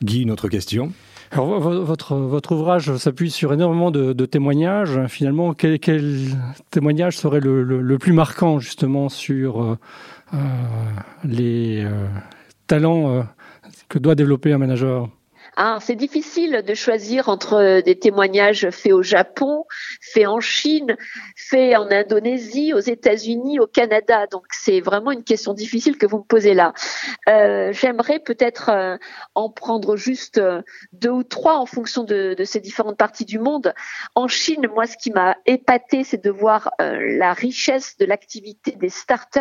Guy, 0.02 0.22
une 0.22 0.30
autre 0.30 0.48
question? 0.48 0.92
Alors, 1.30 1.60
votre, 1.60 2.16
votre 2.16 2.52
ouvrage 2.52 2.96
s'appuie 2.96 3.30
sur 3.30 3.52
énormément 3.52 3.90
de, 3.90 4.26
témoignages. 4.26 5.06
Finalement, 5.08 5.52
quel, 5.52 5.78
témoignage 6.70 7.18
serait 7.18 7.40
le, 7.40 7.98
plus 7.98 8.12
marquant 8.12 8.60
justement 8.60 9.08
sur 9.08 9.62
euh, 9.62 9.78
euh, 10.34 10.38
les 11.24 11.84
euh, 11.84 12.06
talents 12.66 13.26
que 13.88 13.98
doit 13.98 14.14
développer 14.14 14.52
un 14.52 14.58
manager? 14.58 15.08
Ah, 15.60 15.78
c'est 15.80 15.96
difficile 15.96 16.62
de 16.64 16.74
choisir 16.74 17.28
entre 17.28 17.54
euh, 17.54 17.82
des 17.82 17.98
témoignages 17.98 18.70
faits 18.70 18.92
au 18.92 19.02
Japon, 19.02 19.64
faits 20.00 20.28
en 20.28 20.38
Chine, 20.38 20.96
faits 21.36 21.76
en 21.76 21.90
Indonésie, 21.90 22.72
aux 22.72 22.78
États-Unis, 22.78 23.58
au 23.58 23.66
Canada. 23.66 24.28
Donc 24.28 24.44
c'est 24.52 24.80
vraiment 24.80 25.10
une 25.10 25.24
question 25.24 25.54
difficile 25.54 25.98
que 25.98 26.06
vous 26.06 26.18
me 26.18 26.22
posez 26.22 26.54
là. 26.54 26.74
Euh, 27.28 27.72
j'aimerais 27.72 28.20
peut-être 28.20 28.68
euh, 28.68 28.98
en 29.34 29.50
prendre 29.50 29.96
juste 29.96 30.40
deux 30.92 31.10
ou 31.10 31.24
trois 31.24 31.58
en 31.58 31.66
fonction 31.66 32.04
de, 32.04 32.36
de, 32.38 32.44
ces 32.44 32.60
différentes 32.60 32.96
parties 32.96 33.24
du 33.24 33.40
monde. 33.40 33.74
En 34.14 34.28
Chine, 34.28 34.68
moi, 34.72 34.86
ce 34.86 34.96
qui 34.96 35.10
m'a 35.10 35.38
épaté, 35.44 36.04
c'est 36.04 36.22
de 36.22 36.30
voir 36.30 36.70
la 36.78 37.32
richesse 37.32 37.96
de 37.98 38.06
l'activité 38.06 38.76
des 38.76 38.90
startups 38.90 39.40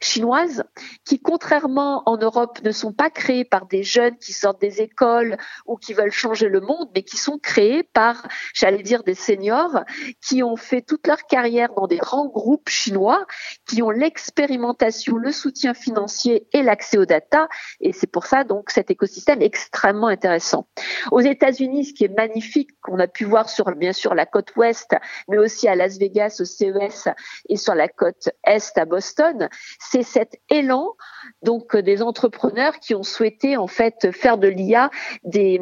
chinoises 0.00 0.64
qui, 1.04 1.20
contrairement 1.20 2.02
en 2.06 2.16
Europe, 2.16 2.60
ne 2.62 2.70
sont 2.70 2.92
pas 2.92 3.10
créées 3.10 3.44
par 3.44 3.66
des 3.66 3.82
jeunes 3.82 4.16
qui 4.18 4.32
sortent 4.32 4.60
des 4.60 4.80
écoles 4.80 5.36
ou 5.66 5.76
qui 5.76 5.94
veulent 5.94 6.12
changer 6.12 6.48
le 6.48 6.60
monde, 6.60 6.90
mais 6.94 7.02
qui 7.02 7.16
sont 7.16 7.38
créées 7.38 7.82
par, 7.82 8.26
j'allais 8.54 8.82
dire, 8.82 9.02
des 9.02 9.14
seniors 9.14 9.84
qui 10.20 10.42
ont 10.42 10.56
fait 10.56 10.82
toute 10.82 11.06
leur 11.06 11.22
carrière 11.24 11.72
dans 11.74 11.86
des 11.86 11.98
grands 11.98 12.26
groupes 12.26 12.68
chinois, 12.68 13.26
qui 13.66 13.82
ont 13.82 13.90
l'expérimentation, 13.90 15.16
le 15.16 15.32
soutien 15.32 15.74
financier 15.74 16.46
et 16.52 16.62
l'accès 16.62 16.98
aux 16.98 17.06
data. 17.06 17.48
Et 17.80 17.92
c'est 17.92 18.06
pour 18.06 18.26
ça, 18.26 18.44
donc, 18.44 18.70
cet 18.70 18.90
écosystème 18.90 19.42
extrêmement 19.42 20.08
intéressant. 20.08 20.68
Aux 21.10 21.20
États-Unis, 21.20 21.86
ce 21.86 21.94
qui 21.94 22.04
est 22.04 22.16
magnifique, 22.16 22.70
qu'on 22.82 22.98
a 22.98 23.08
pu 23.08 23.24
voir 23.24 23.48
sur, 23.48 23.70
bien 23.76 23.92
sûr, 23.92 24.14
la 24.14 24.26
côte 24.26 24.54
ouest, 24.56 24.94
mais 25.28 25.38
aussi 25.38 25.68
à 25.68 25.74
Las 25.74 25.98
Vegas, 25.98 26.36
au 26.40 26.44
CES 26.44 27.08
et 27.48 27.56
sur 27.56 27.74
la 27.74 27.88
côte 27.88 28.28
est 28.44 28.78
à 28.78 28.84
Boston, 28.84 29.48
c'est 29.90 30.02
cet 30.02 30.40
élan 30.50 30.94
donc 31.42 31.74
euh, 31.74 31.82
des 31.82 32.02
entrepreneurs 32.02 32.78
qui 32.78 32.94
ont 32.94 33.02
souhaité 33.02 33.56
en 33.56 33.66
fait 33.66 34.10
faire 34.12 34.38
de 34.38 34.48
l'IA 34.48 34.90
des, 35.24 35.60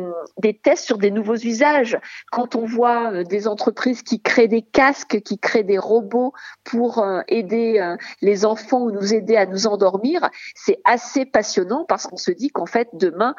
tests 0.62 0.84
sur 0.84 0.98
des 0.98 1.10
nouveaux 1.10 1.36
usages. 1.36 1.98
Quand 2.30 2.54
on 2.54 2.64
voit 2.64 3.12
euh, 3.12 3.24
des 3.24 3.48
entreprises 3.48 4.02
qui 4.02 4.20
créent 4.20 4.48
des 4.48 4.62
casques, 4.62 5.20
qui 5.22 5.38
créent 5.38 5.64
des 5.64 5.78
robots 5.78 6.32
pour 6.64 6.98
euh, 6.98 7.20
aider 7.28 7.94
les 8.22 8.44
enfants 8.44 8.82
ou 8.82 8.90
nous 8.90 9.14
aider 9.14 9.36
à 9.36 9.46
nous 9.46 9.66
endormir, 9.66 10.28
c'est 10.54 10.80
assez 10.84 11.24
passionnant 11.24 11.84
parce 11.84 12.06
qu'on 12.06 12.16
se 12.16 12.30
dit 12.30 12.50
qu'en 12.50 12.66
fait 12.66 12.88
demain, 12.92 13.34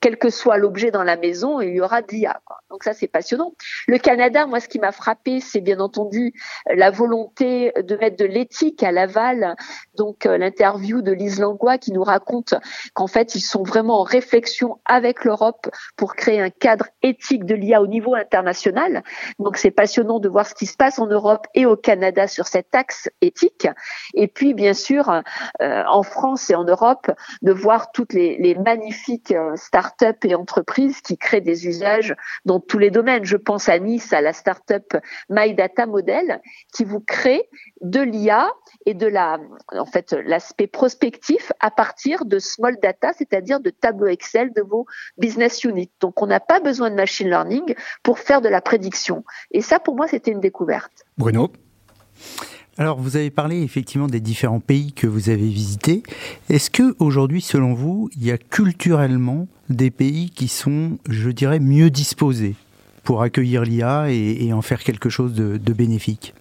quel 0.00 0.18
que 0.18 0.30
soit 0.30 0.56
l'objet 0.56 0.90
dans 0.90 1.02
la 1.02 1.16
maison, 1.16 1.60
il 1.60 1.74
y 1.74 1.80
aura 1.80 2.02
de 2.02 2.08
l'IA. 2.12 2.40
Donc 2.70 2.84
ça 2.84 2.92
c'est 2.92 3.08
passionnant. 3.08 3.52
Le 3.86 3.98
Canada, 3.98 4.46
moi 4.46 4.60
ce 4.60 4.68
qui 4.68 4.78
m'a 4.78 4.92
frappé, 4.92 5.40
c'est 5.40 5.60
bien 5.60 5.80
entendu 5.80 6.32
la 6.66 6.90
volonté 6.90 7.72
de 7.76 7.96
mettre 7.96 8.16
de 8.16 8.24
l'éthique 8.24 8.82
à 8.82 8.92
l'aval. 8.92 9.56
Donc 9.96 10.09
l'interview 10.24 11.02
de 11.02 11.12
Lise 11.12 11.40
Langlois 11.40 11.78
qui 11.78 11.92
nous 11.92 12.02
raconte 12.02 12.54
qu'en 12.94 13.06
fait, 13.06 13.34
ils 13.34 13.40
sont 13.40 13.62
vraiment 13.62 14.00
en 14.00 14.02
réflexion 14.02 14.78
avec 14.84 15.24
l'Europe 15.24 15.68
pour 15.96 16.14
créer 16.14 16.40
un 16.40 16.50
cadre 16.50 16.86
éthique 17.02 17.44
de 17.44 17.54
l'IA 17.54 17.82
au 17.82 17.86
niveau 17.86 18.14
international. 18.14 19.02
Donc, 19.38 19.56
c'est 19.56 19.70
passionnant 19.70 20.18
de 20.18 20.28
voir 20.28 20.46
ce 20.46 20.54
qui 20.54 20.66
se 20.66 20.76
passe 20.76 20.98
en 20.98 21.06
Europe 21.06 21.46
et 21.54 21.66
au 21.66 21.76
Canada 21.76 22.26
sur 22.26 22.46
cet 22.46 22.74
axe 22.74 23.08
éthique. 23.20 23.68
Et 24.14 24.28
puis, 24.28 24.54
bien 24.54 24.74
sûr, 24.74 25.10
euh, 25.62 25.82
en 25.86 26.02
France 26.02 26.50
et 26.50 26.54
en 26.54 26.64
Europe, 26.64 27.10
de 27.42 27.52
voir 27.52 27.92
toutes 27.92 28.12
les, 28.12 28.56
magnifiques 28.64 29.32
euh, 29.32 29.56
start-up 29.56 30.24
et 30.24 30.34
entreprises 30.34 31.00
qui 31.00 31.16
créent 31.16 31.40
des 31.40 31.66
usages 31.66 32.14
dans 32.44 32.60
tous 32.60 32.78
les 32.78 32.90
domaines. 32.90 33.24
Je 33.24 33.36
pense 33.36 33.68
à 33.68 33.78
Nice, 33.78 34.12
à 34.12 34.20
la 34.20 34.32
start-up 34.32 34.96
My 35.28 35.56
Model, 35.86 36.40
qui 36.72 36.84
vous 36.84 37.00
crée 37.00 37.48
de 37.80 38.00
l'IA 38.00 38.50
et 38.86 38.94
de 38.94 39.06
la, 39.06 39.38
l'aspect 40.24 40.66
prospectif 40.66 41.52
à 41.60 41.70
partir 41.70 42.24
de 42.24 42.38
small 42.38 42.76
data, 42.82 43.12
c'est-à-dire 43.16 43.60
de 43.60 43.70
tableaux 43.70 44.06
Excel 44.08 44.52
de 44.54 44.62
vos 44.62 44.86
business 45.18 45.64
units. 45.64 45.90
Donc, 46.00 46.22
on 46.22 46.26
n'a 46.26 46.40
pas 46.40 46.60
besoin 46.60 46.90
de 46.90 46.94
machine 46.94 47.28
learning 47.28 47.74
pour 48.02 48.18
faire 48.18 48.40
de 48.40 48.48
la 48.48 48.60
prédiction. 48.60 49.24
Et 49.50 49.60
ça, 49.60 49.78
pour 49.78 49.96
moi, 49.96 50.08
c'était 50.08 50.30
une 50.30 50.40
découverte. 50.40 51.04
Bruno? 51.18 51.50
Alors, 52.78 52.98
vous 52.98 53.16
avez 53.16 53.30
parlé 53.30 53.62
effectivement 53.62 54.06
des 54.06 54.20
différents 54.20 54.60
pays 54.60 54.92
que 54.92 55.06
vous 55.06 55.28
avez 55.28 55.48
visités. 55.48 56.02
Est-ce 56.48 56.70
que 56.70 56.94
aujourd'hui, 56.98 57.42
selon 57.42 57.74
vous, 57.74 58.08
il 58.16 58.24
y 58.24 58.30
a 58.30 58.38
culturellement 58.38 59.48
des 59.68 59.90
pays 59.90 60.30
qui 60.30 60.48
sont, 60.48 60.98
je 61.08 61.30
dirais, 61.30 61.60
mieux 61.60 61.90
disposés 61.90 62.54
pour 63.02 63.22
accueillir 63.22 63.64
l'IA 63.64 64.10
et, 64.10 64.52
en 64.52 64.62
faire 64.62 64.82
quelque 64.82 65.10
chose 65.10 65.34
de 65.34 65.72
bénéfique? 65.72 66.34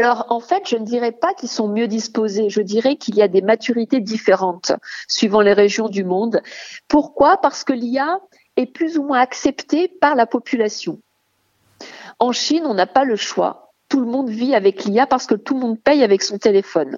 Alors 0.00 0.24
en 0.30 0.40
fait, 0.40 0.66
je 0.66 0.76
ne 0.76 0.84
dirais 0.86 1.12
pas 1.12 1.34
qu'ils 1.34 1.50
sont 1.50 1.68
mieux 1.68 1.86
disposés, 1.86 2.48
je 2.48 2.62
dirais 2.62 2.96
qu'il 2.96 3.16
y 3.16 3.22
a 3.22 3.28
des 3.28 3.42
maturités 3.42 4.00
différentes 4.00 4.72
suivant 5.08 5.42
les 5.42 5.52
régions 5.52 5.90
du 5.90 6.04
monde. 6.04 6.40
Pourquoi? 6.88 7.36
Parce 7.36 7.64
que 7.64 7.74
l'IA 7.74 8.18
est 8.56 8.64
plus 8.64 8.96
ou 8.96 9.02
moins 9.02 9.20
acceptée 9.20 9.88
par 9.88 10.14
la 10.14 10.24
population. 10.24 11.00
En 12.18 12.32
Chine, 12.32 12.64
on 12.64 12.72
n'a 12.72 12.86
pas 12.86 13.04
le 13.04 13.16
choix. 13.16 13.74
Tout 13.90 14.00
le 14.00 14.06
monde 14.06 14.30
vit 14.30 14.54
avec 14.54 14.84
l'IA 14.84 15.06
parce 15.06 15.26
que 15.26 15.34
tout 15.34 15.52
le 15.52 15.60
monde 15.60 15.78
paye 15.78 16.02
avec 16.02 16.22
son 16.22 16.38
téléphone. 16.38 16.96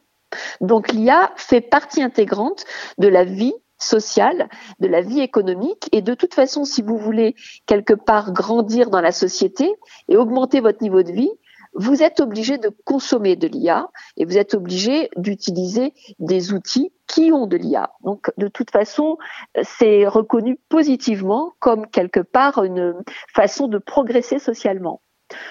Donc 0.61 0.92
l'IA 0.92 1.32
fait 1.35 1.61
partie 1.61 2.04
intégrante 2.04 2.64
de 2.99 3.09
la 3.09 3.25
vie 3.25 3.54
sociale, 3.82 4.49
de 4.78 4.87
la 4.87 5.00
vie 5.00 5.21
économique. 5.21 5.88
Et 5.90 6.02
de 6.02 6.14
toute 6.14 6.35
façon, 6.35 6.64
si 6.64 6.82
vous 6.82 6.99
voulez 6.99 7.35
quelque 7.66 7.94
part 7.94 8.32
grandir 8.32 8.90
dans 8.90 9.00
la 9.00 9.11
société 9.11 9.75
et 10.09 10.16
augmenter 10.16 10.61
votre 10.61 10.82
niveau 10.82 11.02
de 11.02 11.11
vie, 11.11 11.32
vous 11.75 12.02
êtes 12.02 12.21
obligé 12.21 12.59
de 12.59 12.71
consommer 12.85 13.37
de 13.37 13.49
l'IA 13.49 13.88
et 14.17 14.25
vous 14.25 14.38
êtes 14.38 14.55
obligé 14.55 15.09
d'utiliser 15.17 15.95
des 16.19 16.52
outils 16.52 16.93
qui 17.07 17.33
ont 17.33 17.47
de 17.47 17.57
l'IA. 17.57 17.91
Donc, 18.02 18.31
de 18.37 18.49
toute 18.49 18.71
façon, 18.71 19.19
c'est 19.62 20.07
reconnu 20.07 20.59
positivement 20.69 21.52
comme 21.59 21.87
quelque 21.87 22.21
part 22.21 22.62
une 22.64 22.95
façon 23.35 23.69
de 23.69 23.79
progresser 23.79 24.38
socialement. 24.38 25.00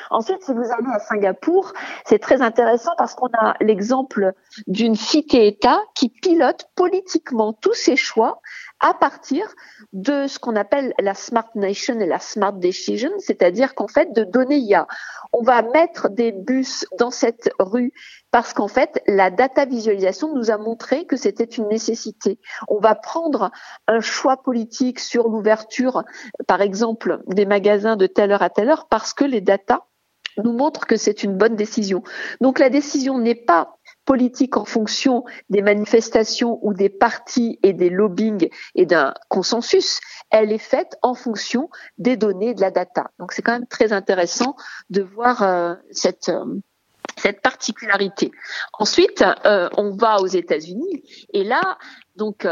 Ensuite, 0.09 0.43
si 0.43 0.53
vous 0.53 0.63
allez 0.63 0.91
à 0.93 0.99
Singapour, 0.99 1.73
c'est 2.05 2.19
très 2.19 2.41
intéressant 2.41 2.91
parce 2.97 3.15
qu'on 3.15 3.29
a 3.37 3.55
l'exemple 3.61 4.33
d'une 4.67 4.95
cité-État 4.95 5.79
qui 5.95 6.09
pilote 6.09 6.67
politiquement 6.75 7.53
tous 7.53 7.73
ses 7.73 7.95
choix 7.95 8.41
à 8.79 8.93
partir 8.93 9.45
de 9.93 10.27
ce 10.27 10.39
qu'on 10.39 10.55
appelle 10.55 10.93
la 10.99 11.13
Smart 11.13 11.49
Nation 11.55 11.99
et 11.99 12.05
la 12.05 12.19
Smart 12.19 12.53
Decision, 12.53 13.11
c'est-à-dire 13.19 13.75
qu'en 13.75 13.87
fait, 13.87 14.11
de 14.13 14.23
données 14.23 14.57
IA. 14.57 14.87
On 15.33 15.43
va 15.43 15.61
mettre 15.61 16.09
des 16.09 16.31
bus 16.31 16.85
dans 16.97 17.11
cette 17.11 17.51
rue 17.59 17.93
parce 18.31 18.53
qu'en 18.53 18.67
fait, 18.67 19.01
la 19.07 19.29
data 19.29 19.65
visualisation 19.65 20.33
nous 20.33 20.51
a 20.51 20.57
montré 20.57 21.05
que 21.05 21.17
c'était 21.17 21.43
une 21.43 21.67
nécessité. 21.67 22.39
On 22.67 22.79
va 22.79 22.95
prendre 22.95 23.51
un 23.87 23.99
choix 23.99 24.37
politique 24.37 24.99
sur 24.99 25.27
l'ouverture, 25.27 26.03
par 26.47 26.61
exemple, 26.61 27.21
des 27.27 27.45
magasins 27.45 27.97
de 27.97 28.07
telle 28.07 28.31
heure 28.31 28.41
à 28.41 28.49
telle 28.49 28.69
heure 28.69 28.87
parce 28.89 29.13
que 29.13 29.25
les 29.25 29.41
data 29.41 29.85
nous 30.37 30.53
montrent 30.53 30.87
que 30.87 30.95
c'est 30.95 31.23
une 31.23 31.37
bonne 31.37 31.57
décision. 31.57 32.03
Donc 32.39 32.57
la 32.59 32.69
décision 32.69 33.19
n'est 33.19 33.35
pas 33.35 33.77
politique 34.05 34.57
en 34.57 34.65
fonction 34.65 35.23
des 35.49 35.61
manifestations 35.61 36.59
ou 36.61 36.73
des 36.73 36.89
partis 36.89 37.59
et 37.63 37.73
des 37.73 37.89
lobbying 37.89 38.49
et 38.75 38.85
d'un 38.85 39.13
consensus, 39.29 39.99
elle 40.31 40.51
est 40.51 40.57
faite 40.57 40.97
en 41.01 41.13
fonction 41.13 41.69
des 41.97 42.17
données 42.17 42.53
de 42.53 42.61
la 42.61 42.71
data. 42.71 43.11
Donc 43.19 43.31
c'est 43.31 43.41
quand 43.41 43.53
même 43.53 43.67
très 43.67 43.93
intéressant 43.93 44.55
de 44.89 45.01
voir 45.01 45.43
euh, 45.43 45.75
cette 45.91 46.29
euh, 46.29 46.45
cette 47.21 47.41
particularité. 47.41 48.31
Ensuite, 48.73 49.23
euh, 49.45 49.69
on 49.77 49.95
va 49.95 50.17
aux 50.17 50.27
États-Unis 50.27 51.03
et 51.33 51.43
là, 51.43 51.77
donc 52.15 52.47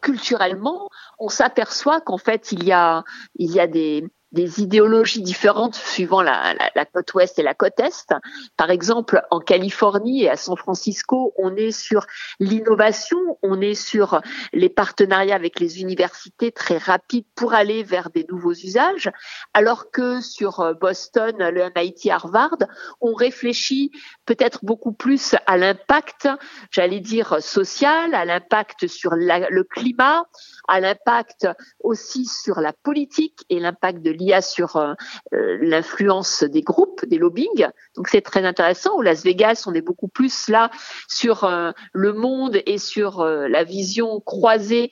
culturellement, 0.00 0.88
on 1.18 1.28
s'aperçoit 1.28 2.00
qu'en 2.00 2.18
fait 2.18 2.52
il 2.52 2.64
y 2.64 2.72
a 2.72 3.04
il 3.36 3.50
y 3.50 3.60
a 3.60 3.66
des 3.66 4.04
des 4.32 4.60
idéologies 4.60 5.22
différentes 5.22 5.74
suivant 5.74 6.22
la, 6.22 6.54
côte 6.92 7.14
ouest 7.14 7.38
et 7.38 7.42
la 7.42 7.54
côte 7.54 7.78
est. 7.78 8.12
Par 8.56 8.70
exemple, 8.70 9.22
en 9.30 9.40
Californie 9.40 10.24
et 10.24 10.30
à 10.30 10.36
San 10.36 10.56
Francisco, 10.56 11.34
on 11.36 11.54
est 11.56 11.70
sur 11.70 12.06
l'innovation, 12.40 13.18
on 13.42 13.60
est 13.60 13.74
sur 13.74 14.20
les 14.52 14.68
partenariats 14.68 15.34
avec 15.34 15.60
les 15.60 15.80
universités 15.80 16.50
très 16.50 16.78
rapides 16.78 17.26
pour 17.34 17.54
aller 17.54 17.82
vers 17.82 18.10
des 18.10 18.26
nouveaux 18.30 18.52
usages, 18.52 19.10
alors 19.54 19.90
que 19.90 20.20
sur 20.20 20.60
euh, 20.60 20.74
Boston, 20.74 21.36
le 21.38 21.70
MIT 21.76 22.10
Harvard, 22.10 22.56
on 23.00 23.14
réfléchit 23.14 23.90
peut-être 24.26 24.64
beaucoup 24.64 24.92
plus 24.92 25.34
à 25.46 25.56
l'impact, 25.56 26.28
j'allais 26.70 27.00
dire 27.00 27.42
social, 27.42 28.14
à 28.14 28.24
l'impact 28.24 28.86
sur 28.86 29.14
le 29.14 29.62
climat, 29.64 30.24
à 30.68 30.80
l'impact 30.80 31.48
aussi 31.80 32.24
sur 32.26 32.60
la 32.60 32.72
politique 32.72 33.44
et 33.48 33.60
l'impact 33.60 34.00
de 34.02 34.10
l'IA 34.22 34.40
sur 34.40 34.76
euh, 34.76 34.94
euh, 35.34 35.58
l'influence 35.60 36.44
des 36.44 36.62
groupes, 36.62 37.04
des 37.06 37.18
lobbying. 37.18 37.68
Donc 37.96 38.08
c'est 38.08 38.20
très 38.20 38.44
intéressant. 38.44 38.96
Au 38.96 39.02
Las 39.02 39.24
Vegas, 39.24 39.64
on 39.66 39.74
est 39.74 39.82
beaucoup 39.82 40.08
plus 40.08 40.48
là 40.48 40.70
sur 41.08 41.44
euh, 41.44 41.72
le 41.92 42.12
monde 42.12 42.60
et 42.66 42.78
sur 42.78 43.24
la 43.24 43.64
vision 43.64 44.20
croisée, 44.20 44.90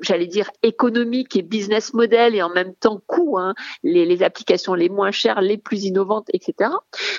j'allais 0.00 0.26
dire 0.26 0.50
économique 0.62 1.36
et 1.36 1.42
business 1.42 1.94
model 1.94 2.34
et 2.34 2.42
en 2.42 2.50
même 2.50 2.74
temps 2.74 3.00
coût, 3.06 3.38
hein, 3.38 3.54
les, 3.82 4.22
applications 4.22 4.74
les 4.74 4.88
moins 4.88 5.10
chères, 5.10 5.40
les 5.40 5.58
plus 5.58 5.84
innovantes, 5.84 6.28
etc. 6.32 6.70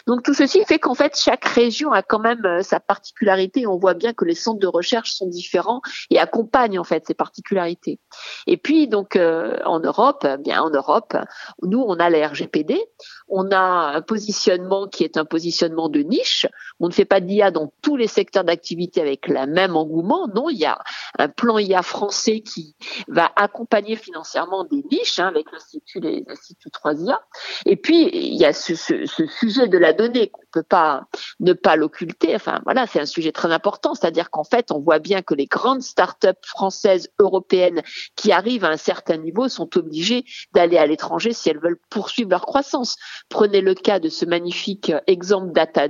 Donc 0.08 0.24
tout 0.24 0.34
ceci 0.34 0.64
fait 0.66 0.80
qu'en 0.80 0.96
fait 0.96 1.18
chaque 1.18 1.46
région 1.46 1.92
a 1.92 2.02
quand 2.02 2.20
même 2.20 2.62
sa 2.62 2.80
particularité. 2.80 3.68
On 3.68 3.78
voit 3.78 3.94
bien 3.94 4.14
que 4.14 4.26
les 4.26 4.36
centres 4.36 4.60
de 4.60 4.68
recherche 4.68 5.12
sont 5.12 5.28
différents 5.28 5.82
et 6.10 6.20
accompagnent 6.20 6.80
en 6.80 6.84
fait 6.84 7.06
ces 7.08 7.14
particularités. 7.14 8.00
Et 8.48 8.58
puis 8.58 8.88
donc 8.88 9.16
en 9.16 9.80
Europe, 9.80 10.26
eh 10.28 10.38
bien 10.38 10.62
en 10.62 10.70
Europe, 10.70 11.16
nous 11.62 11.84
on 11.86 11.96
a 11.96 12.10
la 12.10 12.28
RGPD, 12.28 12.80
on 13.28 13.52
a 13.52 13.94
un 13.96 14.02
positionnement 14.02 14.88
qui 14.88 15.04
est 15.04 15.18
un 15.18 15.26
positionnement 15.26 15.90
de 15.90 16.00
niche. 16.00 16.48
On 16.80 16.88
ne 16.88 16.94
fait 16.94 17.06
pas 17.06 17.20
d'IA 17.20 17.52
dans 17.52 17.72
tous 17.82 17.96
les 17.96 18.08
secteurs 18.08 18.44
d'activité 18.44 19.02
avec 19.02 19.28
le 19.28 19.46
même 19.46 19.76
engouement. 19.76 20.28
Non, 20.28 20.50
il 20.50 20.58
y 20.58 20.66
a 20.66 20.80
un 21.18 21.28
plan 21.28 21.58
IA 21.58 21.82
français 21.82 22.42
qui 22.42 22.76
va 23.08 23.32
accompagner 23.36 23.96
financièrement 23.96 24.64
des 24.64 24.84
niches 24.92 25.20
hein, 25.20 25.28
avec 25.28 25.52
l'institut 25.52 26.00
les 26.00 26.24
instituts 26.28 26.70
3IA. 26.70 27.18
Et 27.66 27.76
puis 27.76 28.10
il 28.14 28.36
y 28.36 28.46
a 28.46 28.54
ce, 28.54 28.76
sujet 28.76 29.68
de 29.68 29.78
la 29.78 29.94
donnée 29.94 30.32
peut 30.52 30.64
pas 30.64 31.08
ne 31.40 31.54
pas 31.54 31.76
l'occulter. 31.76 32.36
Enfin 32.36 32.62
voilà, 32.64 32.88
c'est 32.88 33.00
un 33.00 33.06
sujet 33.06 33.32
très 33.32 33.52
important. 33.52 33.94
C'est-à-dire 33.96 34.30
qu'en 34.30 34.44
fait, 34.44 34.72
on 34.72 34.80
voit 34.80 35.00
bien 35.00 35.22
que 35.22 35.34
les 35.34 35.46
grandes 35.46 35.82
startups 35.82 36.28
françaises, 36.46 37.10
européennes 37.20 37.82
qui 38.16 38.32
arrivent 38.32 38.66
à 38.66 38.70
un 38.70 38.78
certain 38.78 39.18
niveau 39.18 39.48
sont 39.50 39.78
obligées 39.78 40.26
d'aller 40.54 40.78
à 40.78 40.86
l'étranger 40.86 41.34
si 41.34 41.50
elles 41.50 41.60
veulent 41.60 41.80
poursuivre 41.90 42.30
leur 42.30 42.46
croissance. 42.46 42.96
Prenez 43.30 43.62
le 43.62 43.74
cas 43.74 44.00
de 44.00 44.10
ce 44.10 44.26
magnifique 44.26 44.92
exemple 45.08 45.52
Data, 45.52 45.88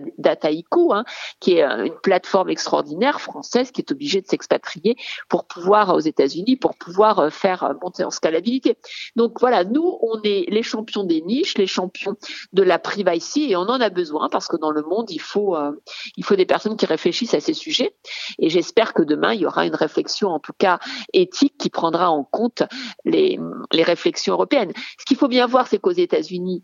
hein, 0.91 1.03
qui 1.39 1.53
est 1.53 1.63
euh, 1.63 1.85
une 1.85 1.99
plateforme 2.01 2.49
extraordinaire 2.49 3.21
française 3.21 3.71
qui 3.71 3.81
est 3.81 3.91
obligée 3.91 4.21
de 4.21 4.27
s'expatrier 4.27 4.95
pour 5.27 5.45
pouvoir 5.45 5.95
aux 5.95 5.99
États-Unis 5.99 6.57
pour 6.57 6.75
pouvoir 6.75 7.19
euh, 7.19 7.29
faire 7.29 7.63
euh, 7.63 7.73
monter 7.81 8.03
en 8.03 8.11
scalabilité. 8.11 8.77
Donc 9.15 9.39
voilà, 9.39 9.63
nous 9.63 9.97
on 10.01 10.21
est 10.23 10.45
les 10.49 10.63
champions 10.63 11.03
des 11.03 11.21
niches, 11.21 11.57
les 11.57 11.67
champions 11.67 12.15
de 12.53 12.63
la 12.63 12.79
privacy 12.79 13.51
et 13.51 13.55
on 13.55 13.61
en 13.61 13.79
a 13.79 13.89
besoin 13.89 14.29
parce 14.29 14.47
que 14.49 14.57
dans 14.57 14.71
le 14.71 14.81
monde 14.81 15.11
il 15.11 15.21
faut 15.21 15.55
il 16.17 16.25
faut 16.25 16.35
des 16.35 16.45
personnes 16.45 16.75
qui 16.75 16.85
réfléchissent 16.85 17.33
à 17.33 17.39
ces 17.39 17.53
sujets 17.53 17.95
et 18.39 18.49
j'espère 18.49 18.93
que 18.93 19.03
demain 19.03 19.33
il 19.33 19.41
y 19.41 19.45
aura 19.45 19.65
une 19.65 19.75
réflexion 19.75 20.29
en 20.29 20.39
tout 20.39 20.53
cas 20.57 20.79
éthique 21.13 21.55
qui 21.57 21.69
prendra 21.69 22.09
en 22.09 22.23
compte 22.23 22.63
les 23.05 23.39
les 23.71 23.83
réflexions 23.83 24.33
européennes. 24.33 24.73
Ce 24.99 25.05
qu'il 25.05 25.17
faut 25.17 25.27
bien 25.27 25.45
voir 25.45 25.67
c'est 25.67 25.79
qu'aux 25.79 25.91
États-Unis 25.91 26.61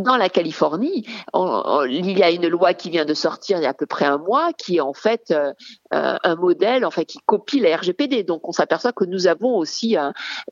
dans 0.00 0.16
la 0.16 0.28
Californie, 0.28 1.06
il 1.34 2.18
y 2.18 2.22
a 2.22 2.30
une 2.30 2.48
loi 2.48 2.74
qui 2.74 2.90
vient 2.90 3.04
de 3.04 3.14
sortir 3.14 3.58
il 3.58 3.62
y 3.62 3.66
a 3.66 3.70
à 3.70 3.74
peu 3.74 3.86
près 3.86 4.04
un 4.04 4.18
mois, 4.18 4.52
qui 4.52 4.76
est 4.76 4.80
en 4.80 4.94
fait 4.94 5.30
euh, 5.30 5.52
euh, 5.94 6.16
un 6.22 6.36
modèle, 6.36 6.84
enfin 6.84 7.04
qui 7.04 7.18
copie 7.26 7.60
la 7.60 7.76
RGPD. 7.76 8.24
Donc 8.24 8.48
on 8.48 8.52
s'aperçoit 8.52 8.92
que 8.92 9.04
nous 9.04 9.26
avons 9.26 9.56
aussi 9.56 9.96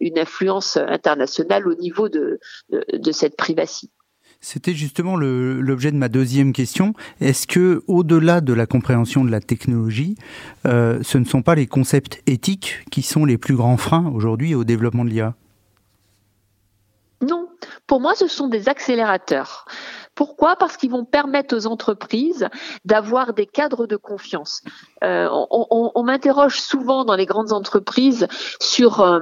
une 0.00 0.18
influence 0.18 0.76
internationale 0.76 1.66
au 1.68 1.74
niveau 1.74 2.08
de, 2.08 2.40
de, 2.70 3.12
cette 3.12 3.36
privacité. 3.36 3.92
C'était 4.40 4.74
justement 4.74 5.16
l'objet 5.16 5.90
de 5.90 5.96
ma 5.96 6.08
deuxième 6.08 6.52
question. 6.52 6.94
Est-ce 7.20 7.48
que, 7.48 7.82
au-delà 7.88 8.40
de 8.40 8.52
la 8.52 8.66
compréhension 8.66 9.24
de 9.24 9.30
la 9.30 9.40
technologie, 9.40 10.16
euh, 10.64 11.00
ce 11.02 11.18
ne 11.18 11.24
sont 11.24 11.42
pas 11.42 11.56
les 11.56 11.66
concepts 11.66 12.22
éthiques 12.26 12.84
qui 12.92 13.02
sont 13.02 13.24
les 13.24 13.36
plus 13.36 13.56
grands 13.56 13.76
freins 13.76 14.10
aujourd'hui 14.14 14.54
au 14.54 14.62
développement 14.62 15.04
de 15.04 15.10
l'IA 15.10 15.34
Non, 17.20 17.48
pour 17.88 18.00
moi, 18.00 18.14
ce 18.14 18.28
sont 18.28 18.46
des 18.46 18.68
accélérateurs. 18.68 19.66
Pourquoi? 20.18 20.56
Parce 20.56 20.76
qu'ils 20.76 20.90
vont 20.90 21.04
permettre 21.04 21.56
aux 21.56 21.68
entreprises 21.68 22.48
d'avoir 22.84 23.34
des 23.34 23.46
cadres 23.46 23.86
de 23.86 23.94
confiance. 23.94 24.62
Euh, 25.04 25.28
on, 25.30 26.02
m'interroge 26.02 26.60
souvent 26.60 27.04
dans 27.04 27.14
les 27.14 27.24
grandes 27.24 27.52
entreprises 27.52 28.26
sur, 28.60 29.00
euh, 29.00 29.20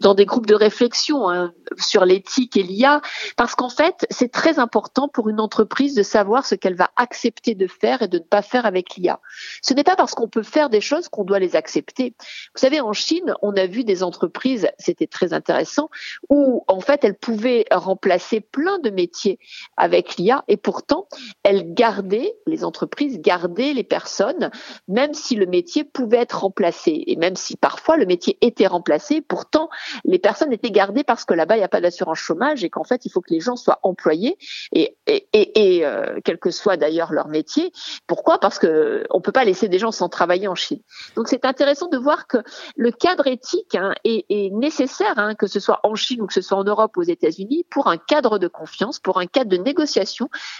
dans 0.00 0.12
des 0.12 0.26
groupes 0.26 0.44
de 0.44 0.54
réflexion 0.54 1.30
hein, 1.30 1.54
sur 1.78 2.04
l'éthique 2.04 2.58
et 2.58 2.62
l'IA, 2.62 3.00
parce 3.38 3.54
qu'en 3.54 3.70
fait, 3.70 4.06
c'est 4.10 4.30
très 4.30 4.58
important 4.58 5.08
pour 5.08 5.30
une 5.30 5.40
entreprise 5.40 5.94
de 5.94 6.02
savoir 6.02 6.44
ce 6.44 6.56
qu'elle 6.56 6.76
va 6.76 6.90
accepter 6.96 7.54
de 7.54 7.66
faire 7.66 8.02
et 8.02 8.08
de 8.08 8.18
ne 8.18 8.22
pas 8.22 8.42
faire 8.42 8.66
avec 8.66 8.96
l'IA. 8.96 9.18
Ce 9.62 9.72
n'est 9.72 9.82
pas 9.82 9.96
parce 9.96 10.14
qu'on 10.14 10.28
peut 10.28 10.42
faire 10.42 10.68
des 10.68 10.82
choses 10.82 11.08
qu'on 11.08 11.24
doit 11.24 11.38
les 11.38 11.56
accepter. 11.56 12.14
Vous 12.54 12.60
savez, 12.60 12.82
en 12.82 12.92
Chine, 12.92 13.34
on 13.40 13.56
a 13.56 13.66
vu 13.66 13.82
des 13.82 14.02
entreprises, 14.02 14.68
c'était 14.78 15.06
très 15.06 15.32
intéressant, 15.32 15.88
où 16.28 16.64
en 16.68 16.80
fait, 16.80 17.02
elles 17.02 17.16
pouvaient 17.16 17.64
remplacer 17.72 18.40
plein 18.40 18.78
de 18.78 18.90
métiers 18.90 19.38
avec 19.78 20.01
l'IA 20.16 20.44
et 20.48 20.56
pourtant 20.56 21.06
elles 21.42 21.74
gardaient, 21.74 22.34
les 22.46 22.64
entreprises 22.64 23.20
gardaient 23.20 23.72
les 23.72 23.84
personnes, 23.84 24.50
même 24.88 25.14
si 25.14 25.36
le 25.36 25.46
métier 25.46 25.84
pouvait 25.84 26.18
être 26.18 26.40
remplacé 26.40 27.04
et 27.06 27.16
même 27.16 27.36
si 27.36 27.56
parfois 27.56 27.96
le 27.96 28.06
métier 28.06 28.38
était 28.40 28.66
remplacé, 28.66 29.20
pourtant 29.20 29.68
les 30.04 30.18
personnes 30.18 30.52
étaient 30.52 30.70
gardées 30.70 31.04
parce 31.04 31.24
que 31.24 31.34
là-bas 31.34 31.56
il 31.56 31.60
n'y 31.60 31.64
a 31.64 31.68
pas 31.68 31.80
d'assurance 31.80 32.18
chômage 32.18 32.64
et 32.64 32.70
qu'en 32.70 32.84
fait 32.84 33.04
il 33.04 33.10
faut 33.10 33.20
que 33.20 33.32
les 33.32 33.40
gens 33.40 33.56
soient 33.56 33.80
employés 33.82 34.36
et, 34.72 34.96
et, 35.06 35.26
et, 35.32 35.86
euh, 35.86 36.18
quel 36.24 36.38
que 36.38 36.50
soit 36.50 36.76
d'ailleurs 36.76 37.12
leur 37.12 37.28
métier. 37.28 37.72
Pourquoi? 38.06 38.38
Parce 38.38 38.58
que 38.58 39.06
on 39.10 39.20
peut 39.20 39.32
pas 39.32 39.44
laisser 39.44 39.68
des 39.68 39.78
gens 39.78 39.92
sans 39.92 40.08
travailler 40.08 40.48
en 40.48 40.54
Chine. 40.54 40.80
Donc 41.16 41.28
c'est 41.28 41.44
intéressant 41.44 41.88
de 41.88 41.98
voir 41.98 42.26
que 42.26 42.38
le 42.76 42.90
cadre 42.90 43.26
éthique 43.26 43.74
hein, 43.74 43.94
est, 44.04 44.52
nécessaire, 44.52 45.14
hein, 45.16 45.34
que 45.34 45.46
ce 45.46 45.60
soit 45.60 45.80
en 45.82 45.94
Chine 45.94 46.22
ou 46.22 46.26
que 46.26 46.34
ce 46.34 46.40
soit 46.40 46.58
en 46.58 46.64
Europe 46.64 46.96
aux 46.96 47.02
États-Unis, 47.02 47.64
pour 47.70 47.88
un 47.88 47.96
cadre 47.96 48.38
de 48.38 48.48
confiance, 48.48 48.98
pour 48.98 49.18
un 49.18 49.26
cadre 49.26 49.50
de 49.50 49.56
négociation 49.56 49.91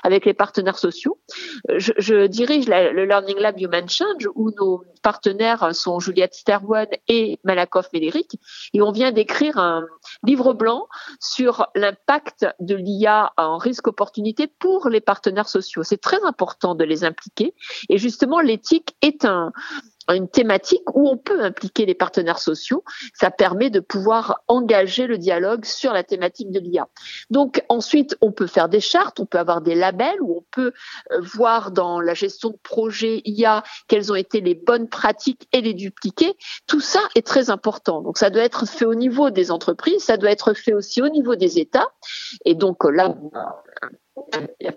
avec 0.02 0.24
les 0.24 0.34
partenaires 0.34 0.78
sociaux. 0.78 1.18
Euh, 1.70 1.78
je, 1.78 2.26
dirige 2.26 2.66
le 2.68 3.04
Learning 3.04 3.38
Lab 3.38 3.60
Human 3.60 3.88
Change 3.88 4.28
où 4.34 4.50
nos 4.58 4.84
partenaires 5.02 5.74
sont 5.74 5.98
Juliette 5.98 6.34
Sterwan 6.34 6.86
et 7.08 7.38
Malakoff 7.44 7.92
Médéric 7.92 8.38
et 8.72 8.80
on 8.80 8.92
vient 8.92 9.12
d'écrire 9.12 9.58
un 9.58 9.84
livre 10.22 10.52
blanc 10.52 10.86
sur 11.20 11.66
l'impact 11.74 12.46
de 12.60 12.74
l'IA 12.74 13.32
en 13.36 13.58
risque 13.58 13.88
opportunité 13.88 14.46
pour 14.46 14.88
les 14.88 15.00
partenaires 15.00 15.48
sociaux. 15.48 15.82
C'est 15.82 16.00
très 16.00 16.22
important 16.24 16.74
de 16.74 16.84
les 16.84 17.04
impliquer 17.04 17.54
et 17.88 17.98
justement 17.98 18.40
l'éthique 18.40 18.96
est 19.02 19.24
un 19.24 19.52
une 20.14 20.28
thématique 20.28 20.82
où 20.94 21.08
on 21.08 21.16
peut 21.16 21.42
impliquer 21.42 21.86
les 21.86 21.94
partenaires 21.94 22.38
sociaux. 22.38 22.84
Ça 23.14 23.30
permet 23.30 23.70
de 23.70 23.80
pouvoir 23.80 24.42
engager 24.48 25.06
le 25.06 25.18
dialogue 25.18 25.64
sur 25.64 25.92
la 25.92 26.02
thématique 26.02 26.50
de 26.50 26.60
l'IA. 26.60 26.88
Donc 27.30 27.64
ensuite, 27.68 28.16
on 28.20 28.32
peut 28.32 28.46
faire 28.46 28.68
des 28.68 28.80
chartes, 28.80 29.20
on 29.20 29.26
peut 29.26 29.38
avoir 29.38 29.60
des 29.60 29.74
labels 29.74 30.20
où 30.20 30.38
on 30.38 30.44
peut 30.50 30.72
euh, 31.12 31.20
voir 31.20 31.70
dans 31.70 32.00
la 32.00 32.14
gestion 32.14 32.50
de 32.50 32.58
projets 32.62 33.22
IA 33.24 33.62
quelles 33.88 34.12
ont 34.12 34.16
été 34.16 34.40
les 34.40 34.54
bonnes 34.54 34.88
pratiques 34.88 35.48
et 35.52 35.60
les 35.60 35.74
dupliquer. 35.74 36.34
Tout 36.66 36.80
ça 36.80 37.00
est 37.14 37.26
très 37.26 37.50
important. 37.50 38.02
Donc 38.02 38.18
ça 38.18 38.30
doit 38.30 38.42
être 38.42 38.66
fait 38.66 38.84
au 38.84 38.94
niveau 38.94 39.30
des 39.30 39.50
entreprises, 39.50 40.02
ça 40.02 40.16
doit 40.16 40.30
être 40.30 40.54
fait 40.54 40.74
aussi 40.74 41.02
au 41.02 41.08
niveau 41.08 41.36
des 41.36 41.58
États. 41.58 41.88
Et 42.44 42.54
donc 42.54 42.84
là, 42.84 43.14
il 44.60 44.72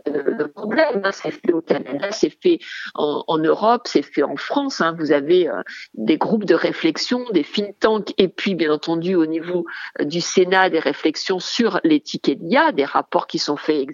problème. 0.56 1.02
Hein. 1.04 1.12
C'est 1.12 1.32
fait 1.32 1.54
au 1.54 1.62
Canada, 1.62 2.12
c'est 2.12 2.30
fait 2.42 2.60
en, 2.96 3.38
Europe, 3.38 3.84
c'est 3.86 4.02
fait 4.02 4.24
en 4.24 4.36
France. 4.36 4.82
Hein. 4.82 4.96
Vous 4.98 5.12
avez 5.12 5.48
euh, 5.48 5.62
des 5.94 6.18
groupes 6.18 6.46
de 6.46 6.56
réflexion, 6.56 7.26
des 7.32 7.44
think 7.44 7.80
tanks, 7.80 8.14
et 8.18 8.28
puis 8.28 8.56
bien 8.56 8.72
entendu 8.72 9.16
au 9.16 9.26
niveau 9.26 9.66
euh, 10.00 10.06
du 10.06 10.22
Sénat, 10.22 10.70
des 10.70 10.80
réflexions 10.80 11.40
sur 11.40 11.80
l'éthique 11.84 12.30
et 12.30 12.36
l'IA, 12.36 12.72
des 12.72 12.86
rapports 12.86 13.28
qui 13.28 13.40
sont 13.40 13.58
faits 13.58 13.88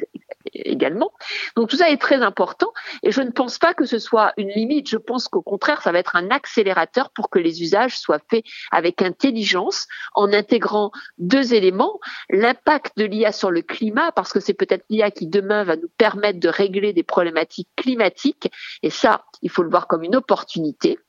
également. 0.54 1.12
Donc 1.56 1.69
tout 1.69 1.77
ça 1.77 1.89
est 1.89 2.01
très 2.01 2.21
important 2.21 2.71
et 3.04 3.12
je 3.12 3.21
ne 3.21 3.32
pense 3.32 3.58
pas 3.58 3.73
que 3.73 3.86
ce 3.86 3.99
soit 3.99 4.34
une 4.38 4.49
limite. 4.49 4.89
Je 4.89 4.97
pense 4.97 5.27
qu'au 5.27 5.41
contraire, 5.41 5.82
ça 5.82 5.91
va 5.91 5.99
être 5.99 6.15
un 6.15 6.30
accélérateur 6.30 7.10
pour 7.12 7.30
que 7.30 7.39
les 7.39 7.62
usages 7.62 7.97
soient 7.97 8.21
faits 8.30 8.43
avec 8.71 9.01
intelligence 9.01 9.88
en 10.13 10.32
intégrant 10.34 10.91
deux 11.17 11.54
éléments. 11.54 11.99
L'impact 12.30 12.97
de 12.97 13.06
l'IA 13.06 13.32
sur 13.32 13.51
le 13.51 13.62
climat, 13.62 14.12
parce 14.12 14.34
que 14.34 14.39
c'est 14.39 14.54
peut-être 14.54 14.86
l'IA 14.89 15.12
qui 15.12 15.27
demain 15.32 15.63
va 15.63 15.76
nous 15.76 15.89
permettre 15.98 16.39
de 16.39 16.50
régler 16.50 16.94
des 16.94 17.04
problématiques 17.04 17.70
climatiques 17.76 18.52
et 18.84 18.89
ça, 18.89 19.26
il 19.41 19.50
faut 19.50 19.63
le 19.63 19.70
voir 19.70 19.88
comme 19.88 20.04
une 20.04 20.15
opportunité, 20.15 21.00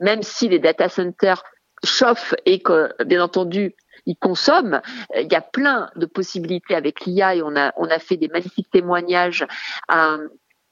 même 0.00 0.22
si 0.22 0.48
les 0.48 0.58
data 0.58 0.88
centers 0.88 1.42
chauffent 1.84 2.34
et 2.44 2.60
que, 2.60 2.90
bien 3.04 3.22
entendu, 3.22 3.74
ils 4.06 4.16
consomment. 4.16 4.80
Il 5.14 5.30
y 5.30 5.34
a 5.34 5.40
plein 5.40 5.90
de 5.96 6.06
possibilités 6.06 6.74
avec 6.74 7.04
l'IA 7.04 7.36
et 7.36 7.42
on 7.42 7.54
a, 7.56 7.98
fait 7.98 8.16
des 8.16 8.28
magnifiques 8.28 8.70
témoignages 8.70 9.46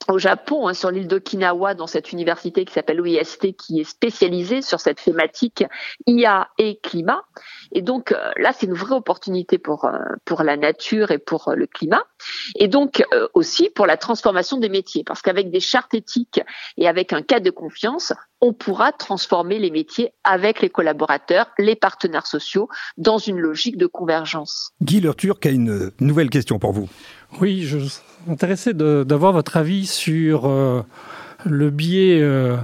au 0.08 0.18
Japon, 0.18 0.68
hein, 0.68 0.74
sur 0.74 0.90
l'île 0.90 1.08
d'Okinawa, 1.08 1.74
dans 1.74 1.86
cette 1.86 2.12
université 2.12 2.64
qui 2.64 2.72
s'appelle 2.72 3.00
OIST, 3.00 3.56
qui 3.56 3.80
est 3.80 3.84
spécialisée 3.84 4.62
sur 4.62 4.80
cette 4.80 5.02
thématique 5.02 5.64
IA 6.06 6.48
et 6.58 6.78
climat. 6.82 7.24
Et 7.72 7.82
donc 7.82 8.12
euh, 8.12 8.30
là, 8.36 8.52
c'est 8.52 8.66
une 8.66 8.74
vraie 8.74 8.94
opportunité 8.94 9.58
pour 9.58 9.84
euh, 9.84 9.98
pour 10.24 10.42
la 10.42 10.56
nature 10.56 11.10
et 11.10 11.18
pour 11.18 11.48
euh, 11.48 11.54
le 11.54 11.66
climat, 11.66 12.04
et 12.56 12.68
donc 12.68 13.02
aussi 13.34 13.70
pour 13.70 13.86
la 13.86 13.96
transformation 13.96 14.58
des 14.58 14.68
métiers, 14.68 15.04
parce 15.04 15.22
qu'avec 15.22 15.50
des 15.50 15.60
chartes 15.60 15.94
éthiques 15.94 16.40
et 16.76 16.88
avec 16.88 17.12
un 17.12 17.22
cadre 17.22 17.44
de 17.44 17.50
confiance, 17.50 18.12
on 18.40 18.52
pourra 18.52 18.92
transformer 18.92 19.58
les 19.58 19.70
métiers 19.70 20.12
avec 20.24 20.60
les 20.60 20.70
collaborateurs, 20.70 21.46
les 21.58 21.74
partenaires 21.74 22.26
sociaux, 22.26 22.68
dans 22.96 23.18
une 23.18 23.38
logique 23.38 23.76
de 23.76 23.86
convergence. 23.86 24.72
Guy 24.82 25.02
Turc 25.16 25.44
a 25.46 25.50
une 25.50 25.90
nouvelle 26.00 26.30
question 26.30 26.58
pour 26.58 26.72
vous? 26.72 26.88
Oui, 27.38 27.64
je 27.64 27.76
suis 27.78 28.00
intéressé 28.30 28.72
d'avoir 28.72 29.32
votre 29.34 29.58
avis 29.58 29.84
sur 29.84 30.46
euh, 30.46 30.82
le 31.44 31.68
biais 31.68 32.18
euh, 32.22 32.56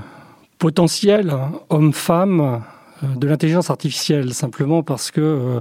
potentiel 0.58 1.30
homme-femme 1.68 2.62
euh, 3.02 3.06
de 3.16 3.26
l'intelligence 3.26 3.68
artificielle, 3.68 4.32
simplement 4.32 4.82
parce 4.82 5.10
que 5.10 5.60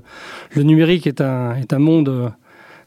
le 0.55 0.63
numérique 0.63 1.07
est 1.07 1.19
un, 1.19 1.55
est 1.55 1.73
un 1.73 1.79
monde 1.79 2.31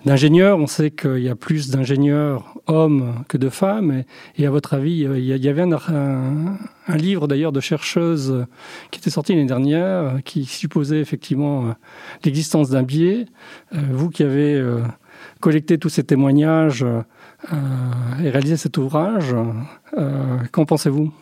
d'ingénieurs. 0.07 0.59
On 0.59 0.67
sait 0.67 0.91
qu'il 0.91 1.19
y 1.19 1.29
a 1.29 1.37
plus 1.37 1.69
d'ingénieurs 1.69 2.55
hommes 2.69 3.23
que 3.29 3.37
de 3.37 3.51
femmes. 3.51 4.05
Et, 4.39 4.47
à 4.47 4.51
votre 4.51 4.73
avis, 4.73 5.01
il 5.01 5.25
y 5.25 5.49
avait 5.49 5.63
un, 5.63 6.57
un 6.89 6.97
livre 6.97 7.29
d'ailleurs 7.29 7.53
de 7.53 7.61
chercheuses 7.61 8.47
qui 8.91 8.99
était 8.99 9.11
sorti 9.11 9.35
l'année 9.35 9.45
dernière, 9.45 10.23
qui 10.25 10.47
supposait 10.47 11.01
effectivement 11.01 11.75
l'existence 12.25 12.71
d'un 12.71 12.83
biais. 12.83 13.27
Vous 13.73 14.09
qui 14.09 14.23
avez 14.23 14.63
collecter 15.45 15.79
tous 15.79 15.91
ces 15.91 16.05
témoignages 16.05 16.85
euh, 16.85 17.03
et 18.23 18.31
réaliser 18.31 18.57
cet 18.57 18.79
ouvrage. 18.79 19.35
Euh, 19.99 20.39
qu'en 20.53 20.65
pensez-vous? 20.65 21.13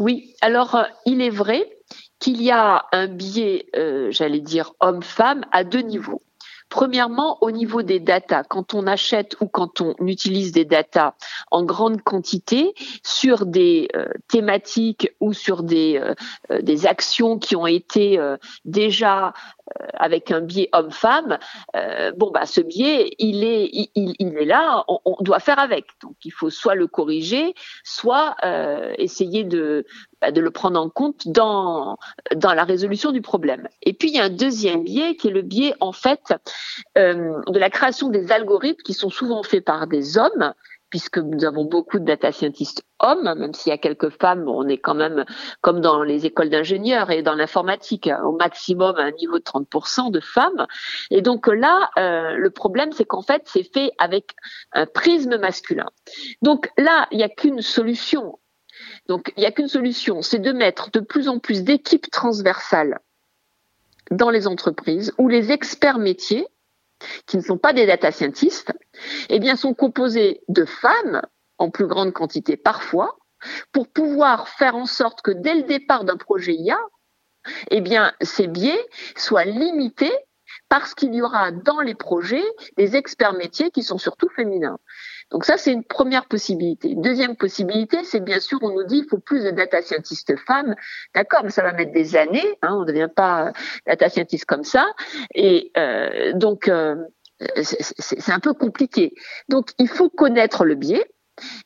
Oui, 0.00 0.34
alors 0.40 0.74
euh, 0.74 0.82
il 1.06 1.22
est 1.22 1.30
vrai 1.30 1.70
qu'il 2.18 2.42
y 2.42 2.50
a 2.50 2.86
un 2.90 3.06
biais, 3.06 3.66
j'allais 4.10 4.40
dire 4.40 4.72
homme-femme, 4.80 5.44
à 5.52 5.62
deux 5.62 5.82
niveaux. 5.82 6.20
Premièrement, 6.68 7.38
au 7.40 7.52
niveau 7.52 7.82
des 7.82 8.00
datas, 8.00 8.42
quand 8.42 8.74
on 8.74 8.88
achète 8.88 9.36
ou 9.40 9.46
quand 9.46 9.80
on 9.80 9.94
utilise 10.04 10.50
des 10.50 10.64
datas 10.64 11.14
en 11.52 11.62
grande 11.62 12.02
quantité 12.02 12.74
sur 13.04 13.46
des 13.46 13.88
thématiques 14.26 15.12
ou 15.20 15.32
sur 15.32 15.62
des, 15.62 16.02
des 16.60 16.86
actions 16.86 17.38
qui 17.38 17.54
ont 17.54 17.68
été 17.68 18.20
déjà 18.64 19.28
euh, 19.28 19.30
avec 19.94 20.30
un 20.30 20.40
biais 20.40 20.68
homme-femme, 20.72 21.38
euh, 21.76 22.12
bon 22.16 22.30
bah 22.30 22.46
ce 22.46 22.60
biais 22.60 23.14
il 23.18 23.44
est 23.44 23.68
il, 23.72 24.14
il 24.18 24.36
est 24.36 24.44
là, 24.44 24.84
on, 24.88 25.00
on, 25.04 25.22
doit 25.22 25.40
faire 25.40 25.58
avec. 25.58 25.86
Donc 26.02 26.14
il 26.24 26.32
faut 26.32 26.50
soit 26.50 26.74
le 26.74 26.86
corriger, 26.86 27.54
soit 27.84 28.36
euh, 28.44 28.92
essayer 28.98 29.44
de 29.44 29.84
bah, 30.20 30.30
de 30.30 30.40
le 30.40 30.50
prendre 30.50 30.80
en 30.80 30.88
compte 30.88 31.28
dans 31.28 31.96
dans 32.34 32.54
la 32.54 32.64
résolution 32.64 33.12
du 33.12 33.22
problème. 33.22 33.68
Et 33.82 33.92
puis 33.92 34.08
il 34.08 34.16
y 34.16 34.20
a 34.20 34.24
un 34.24 34.30
deuxième 34.30 34.84
biais 34.84 35.16
qui 35.16 35.28
est 35.28 35.32
le 35.32 35.42
biais 35.42 35.74
en 35.80 35.92
fait 35.92 36.34
euh, 36.96 37.40
de 37.46 37.58
la 37.58 37.70
création 37.70 38.08
des 38.08 38.32
algorithmes 38.32 38.82
qui 38.82 38.94
sont 38.94 39.10
souvent 39.10 39.42
faits 39.42 39.64
par 39.64 39.86
des 39.86 40.18
hommes 40.18 40.54
puisque 40.90 41.18
nous 41.18 41.44
avons 41.44 41.64
beaucoup 41.64 41.98
de 41.98 42.04
data 42.04 42.32
scientists 42.32 42.82
hommes, 43.00 43.34
même 43.38 43.54
s'il 43.54 43.70
y 43.70 43.74
a 43.74 43.78
quelques 43.78 44.10
femmes, 44.10 44.48
on 44.48 44.66
est 44.68 44.78
quand 44.78 44.94
même 44.94 45.24
comme 45.60 45.80
dans 45.80 46.02
les 46.02 46.26
écoles 46.26 46.50
d'ingénieurs 46.50 47.10
et 47.10 47.22
dans 47.22 47.34
l'informatique, 47.34 48.10
au 48.24 48.32
maximum 48.32 48.96
à 48.96 49.02
un 49.02 49.10
niveau 49.12 49.38
de 49.38 49.44
30% 49.44 50.10
de 50.10 50.20
femmes. 50.20 50.66
Et 51.10 51.22
donc 51.22 51.46
là, 51.46 51.90
euh, 51.98 52.36
le 52.36 52.50
problème, 52.50 52.92
c'est 52.92 53.04
qu'en 53.04 53.22
fait, 53.22 53.42
c'est 53.46 53.70
fait 53.72 53.92
avec 53.98 54.34
un 54.72 54.86
prisme 54.86 55.38
masculin. 55.38 55.86
Donc 56.42 56.70
là, 56.78 57.06
il 57.10 57.18
n'y 57.18 57.24
a 57.24 57.28
qu'une 57.28 57.62
solution. 57.62 58.38
Donc 59.08 59.32
il 59.36 59.40
n'y 59.40 59.46
a 59.46 59.52
qu'une 59.52 59.68
solution, 59.68 60.22
c'est 60.22 60.38
de 60.38 60.52
mettre 60.52 60.90
de 60.90 61.00
plus 61.00 61.28
en 61.28 61.38
plus 61.38 61.62
d'équipes 61.62 62.10
transversales 62.10 62.98
dans 64.10 64.30
les 64.30 64.46
entreprises 64.46 65.12
où 65.18 65.28
les 65.28 65.52
experts 65.52 65.98
métiers 65.98 66.46
qui 67.26 67.36
ne 67.36 67.42
sont 67.42 67.58
pas 67.58 67.72
des 67.72 67.86
data 67.86 68.10
scientists, 68.10 68.72
eh 69.28 69.38
bien, 69.38 69.56
sont 69.56 69.74
composés 69.74 70.40
de 70.48 70.64
femmes 70.64 71.22
en 71.58 71.70
plus 71.70 71.86
grande 71.86 72.12
quantité 72.12 72.56
parfois, 72.56 73.16
pour 73.72 73.88
pouvoir 73.88 74.48
faire 74.48 74.74
en 74.76 74.86
sorte 74.86 75.22
que 75.22 75.30
dès 75.30 75.54
le 75.54 75.62
départ 75.62 76.04
d'un 76.04 76.16
projet 76.16 76.54
IA, 76.54 76.78
eh 77.70 77.80
bien, 77.80 78.12
ces 78.20 78.46
biais 78.46 78.84
soient 79.16 79.44
limités 79.44 80.12
parce 80.68 80.94
qu'il 80.94 81.14
y 81.14 81.22
aura 81.22 81.50
dans 81.52 81.80
les 81.80 81.94
projets 81.94 82.44
des 82.76 82.96
experts 82.96 83.34
métiers 83.34 83.70
qui 83.70 83.82
sont 83.82 83.98
surtout 83.98 84.28
féminins. 84.28 84.78
Donc 85.30 85.44
ça, 85.44 85.56
c'est 85.56 85.72
une 85.72 85.84
première 85.84 86.26
possibilité. 86.26 86.90
Une 86.90 87.02
deuxième 87.02 87.36
possibilité, 87.36 88.02
c'est 88.04 88.20
bien 88.20 88.40
sûr, 88.40 88.58
on 88.62 88.70
nous 88.70 88.84
dit 88.84 88.98
il 88.98 89.08
faut 89.08 89.18
plus 89.18 89.44
de 89.44 89.50
data 89.50 89.82
scientists 89.82 90.36
femmes. 90.38 90.74
D'accord, 91.14 91.42
mais 91.44 91.50
ça 91.50 91.62
va 91.62 91.72
mettre 91.72 91.92
des 91.92 92.16
années. 92.16 92.58
Hein, 92.62 92.74
on 92.74 92.80
ne 92.80 92.86
devient 92.86 93.10
pas 93.14 93.52
data 93.86 94.08
scientist 94.08 94.44
comme 94.46 94.64
ça. 94.64 94.86
Et 95.34 95.70
euh, 95.76 96.32
donc, 96.32 96.68
euh, 96.68 96.96
c'est 97.56 98.32
un 98.32 98.40
peu 98.40 98.54
compliqué. 98.54 99.14
Donc, 99.48 99.70
il 99.78 99.88
faut 99.88 100.08
connaître 100.08 100.64
le 100.64 100.74
biais. 100.74 101.04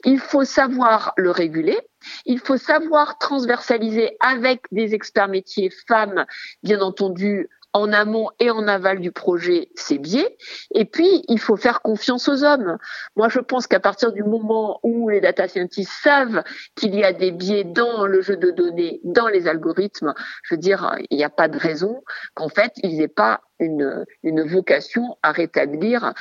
Il 0.05 0.19
faut 0.19 0.45
savoir 0.45 1.15
le 1.17 1.31
réguler. 1.31 1.79
Il 2.27 2.41
faut 2.41 2.59
savoir 2.59 3.19
transversaliser 3.19 4.17
avec 4.21 4.63
des 4.71 4.95
experts 4.95 5.29
métiers 5.29 5.71
femmes, 5.89 6.27
bien 6.63 6.81
entendu, 6.81 7.49
en 7.73 7.93
amont 7.93 8.29
et 8.39 8.51
en 8.51 8.69
aval 8.69 9.01
du 9.01 9.13
projet 9.13 9.71
ces 9.75 9.99
biais. 9.99 10.37
Et 10.75 10.85
puis, 10.85 11.25
il 11.29 11.39
faut 11.39 11.57
faire 11.57 11.83
confiance 11.83 12.29
aux 12.29 12.45
hommes. 12.45 12.79
Moi, 13.17 13.29
je 13.29 13.41
pense 13.41 13.67
qu'à 13.67 13.81
partir 13.81 14.13
du 14.13 14.23
moment 14.23 14.81
où 14.83 15.09
les 15.09 15.21
data 15.21 15.49
scientists 15.49 15.93
savent 16.03 16.43
qu'il 16.77 16.95
y 16.95 17.05
a 17.05 17.13
des 17.13 17.31
biais 17.31 17.65
dans 17.65 18.07
le 18.07 18.21
jeu 18.21 18.37
de 18.37 18.51
données, 18.51 19.01
dans 19.05 19.29
les 19.29 19.49
algorithmes, 19.49 20.15
je 20.45 20.55
veux 20.55 20.61
dire, 20.61 20.97
il 21.11 21.17
n'y 21.17 21.25
a 21.25 21.31
pas 21.31 21.49
de 21.49 21.59
raison 21.59 22.03
qu'en 22.35 22.49
fait, 22.49 22.73
ils 22.83 22.99
n'aient 22.99 23.09
pas 23.09 23.41
une, 23.59 24.05
une 24.23 24.43
vocation 24.43 25.17
à 25.23 25.33
rétablir 25.33 26.13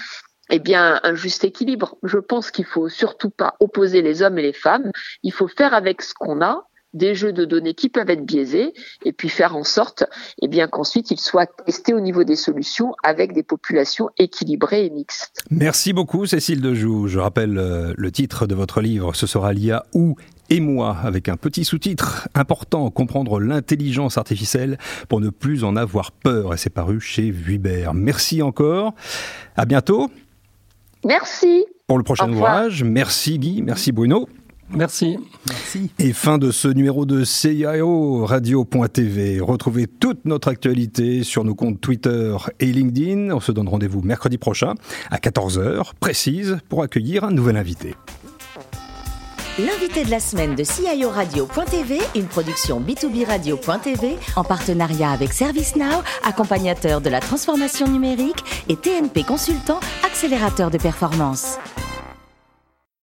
eh 0.52 0.60
bien, 0.60 1.00
un 1.04 1.16
juste 1.16 1.44
équilibre. 1.44 1.98
Je 2.04 2.18
pense 2.18 2.52
qu'il 2.52 2.66
faut 2.66 2.90
surtout 2.90 3.30
pas 3.30 3.56
opposer 3.60 4.02
les 4.02 4.22
hommes 4.22 4.38
et 4.38 4.42
les 4.42 4.54
femmes. 4.54 4.92
Il 5.24 5.32
faut 5.32 5.48
faire 5.48 5.74
avec 5.74 6.02
ce 6.02 6.14
qu'on 6.14 6.42
a 6.42 6.68
des 6.94 7.16
jeux 7.16 7.34
de 7.34 7.46
données 7.46 7.74
qui 7.74 7.90
peuvent 7.90 8.10
être 8.10 8.26
biaisés 8.26 8.74
et 9.06 9.14
puis 9.14 9.30
faire 9.30 9.56
en 9.56 9.64
sorte 9.64 10.04
eh 10.42 10.48
bien 10.48 10.68
qu'ensuite 10.68 11.12
ils 11.12 11.20
soient 11.20 11.46
testés 11.46 11.94
au 11.94 12.00
niveau 12.00 12.24
des 12.24 12.36
solutions 12.36 12.94
avec 13.04 13.34
des 13.34 13.44
populations 13.44 14.10
équilibrées 14.18 14.86
et 14.86 14.90
mixtes. 14.90 15.44
Merci 15.50 15.94
beaucoup 15.94 16.26
Cécile 16.26 16.62
Dejoux. 16.62 17.08
Je 17.08 17.20
rappelle 17.20 17.58
euh, 17.58 17.94
le 17.96 18.12
titre 18.12 18.48
de 18.48 18.56
votre 18.56 18.82
livre, 18.82 19.16
ce 19.16 19.28
sera 19.28 19.54
l'IA 19.54 19.86
ou 19.94 20.16
et 20.52 20.60
moi, 20.60 20.98
avec 21.02 21.30
un 21.30 21.38
petit 21.38 21.64
sous-titre 21.64 22.28
important, 22.36 22.90
comprendre 22.90 23.40
l'intelligence 23.40 24.18
artificielle 24.18 24.78
pour 25.08 25.22
ne 25.22 25.30
plus 25.30 25.64
en 25.64 25.78
avoir 25.78 26.12
peur. 26.12 26.54
Et 26.54 26.58
c'est 26.58 26.70
paru 26.70 27.00
chez 27.00 27.32
Vuibert. 27.32 27.94
Merci 27.94 28.42
encore. 28.42 28.94
À 29.56 29.64
bientôt. 29.64 30.12
Merci. 31.06 31.66
Pour 31.88 31.98
le 31.98 32.04
prochain 32.04 32.30
ouvrage. 32.30 32.84
Merci 32.84 33.40
Guy. 33.40 33.62
Merci 33.62 33.94
Bruno. 33.94 34.28
Merci. 34.74 35.18
Merci. 35.48 35.92
Et 36.00 36.14
fin 36.14 36.38
de 36.38 36.52
ce 36.52 36.68
numéro 36.68 37.06
de 37.06 37.24
CIO 37.24 38.26
Radio.tv. 38.26 39.40
Retrouvez 39.40 39.88
toute 39.88 40.26
notre 40.26 40.48
actualité 40.48 41.24
sur 41.24 41.44
nos 41.44 41.56
comptes 41.56 41.82
Twitter 41.82 42.36
et 42.60 42.68
LinkedIn. 42.68 43.32
On 43.32 43.40
se 43.40 43.52
donne 43.52 43.68
rendez-vous 43.68 44.02
mercredi 44.02 44.38
prochain 44.38 44.76
à 45.10 45.18
14h 45.18 45.92
précise 46.00 46.58
pour 46.70 46.84
accueillir 46.84 47.24
un 47.24 47.32
nouvel 47.32 47.58
invité. 47.58 47.96
L'invité 49.60 50.06
de 50.06 50.10
la 50.10 50.22
semaine 50.22 50.56
de 50.56 50.64
CIO 50.64 51.10
Radio.tv, 51.10 52.00
une 52.16 52.26
production 52.26 52.80
B2B 52.80 53.26
Radio.tv 53.26 54.18
en 54.38 54.46
partenariat 54.46 55.12
avec 55.12 55.34
ServiceNow, 55.34 56.02
accompagnateur 56.24 57.02
de 57.02 57.10
la 57.10 57.20
transformation 57.20 57.88
numérique 57.88 58.44
et 58.70 58.78
TNP 58.78 59.24
Consultant, 59.24 59.82
accélérateur 60.06 60.72
de 60.72 60.78
performance. 60.78 61.58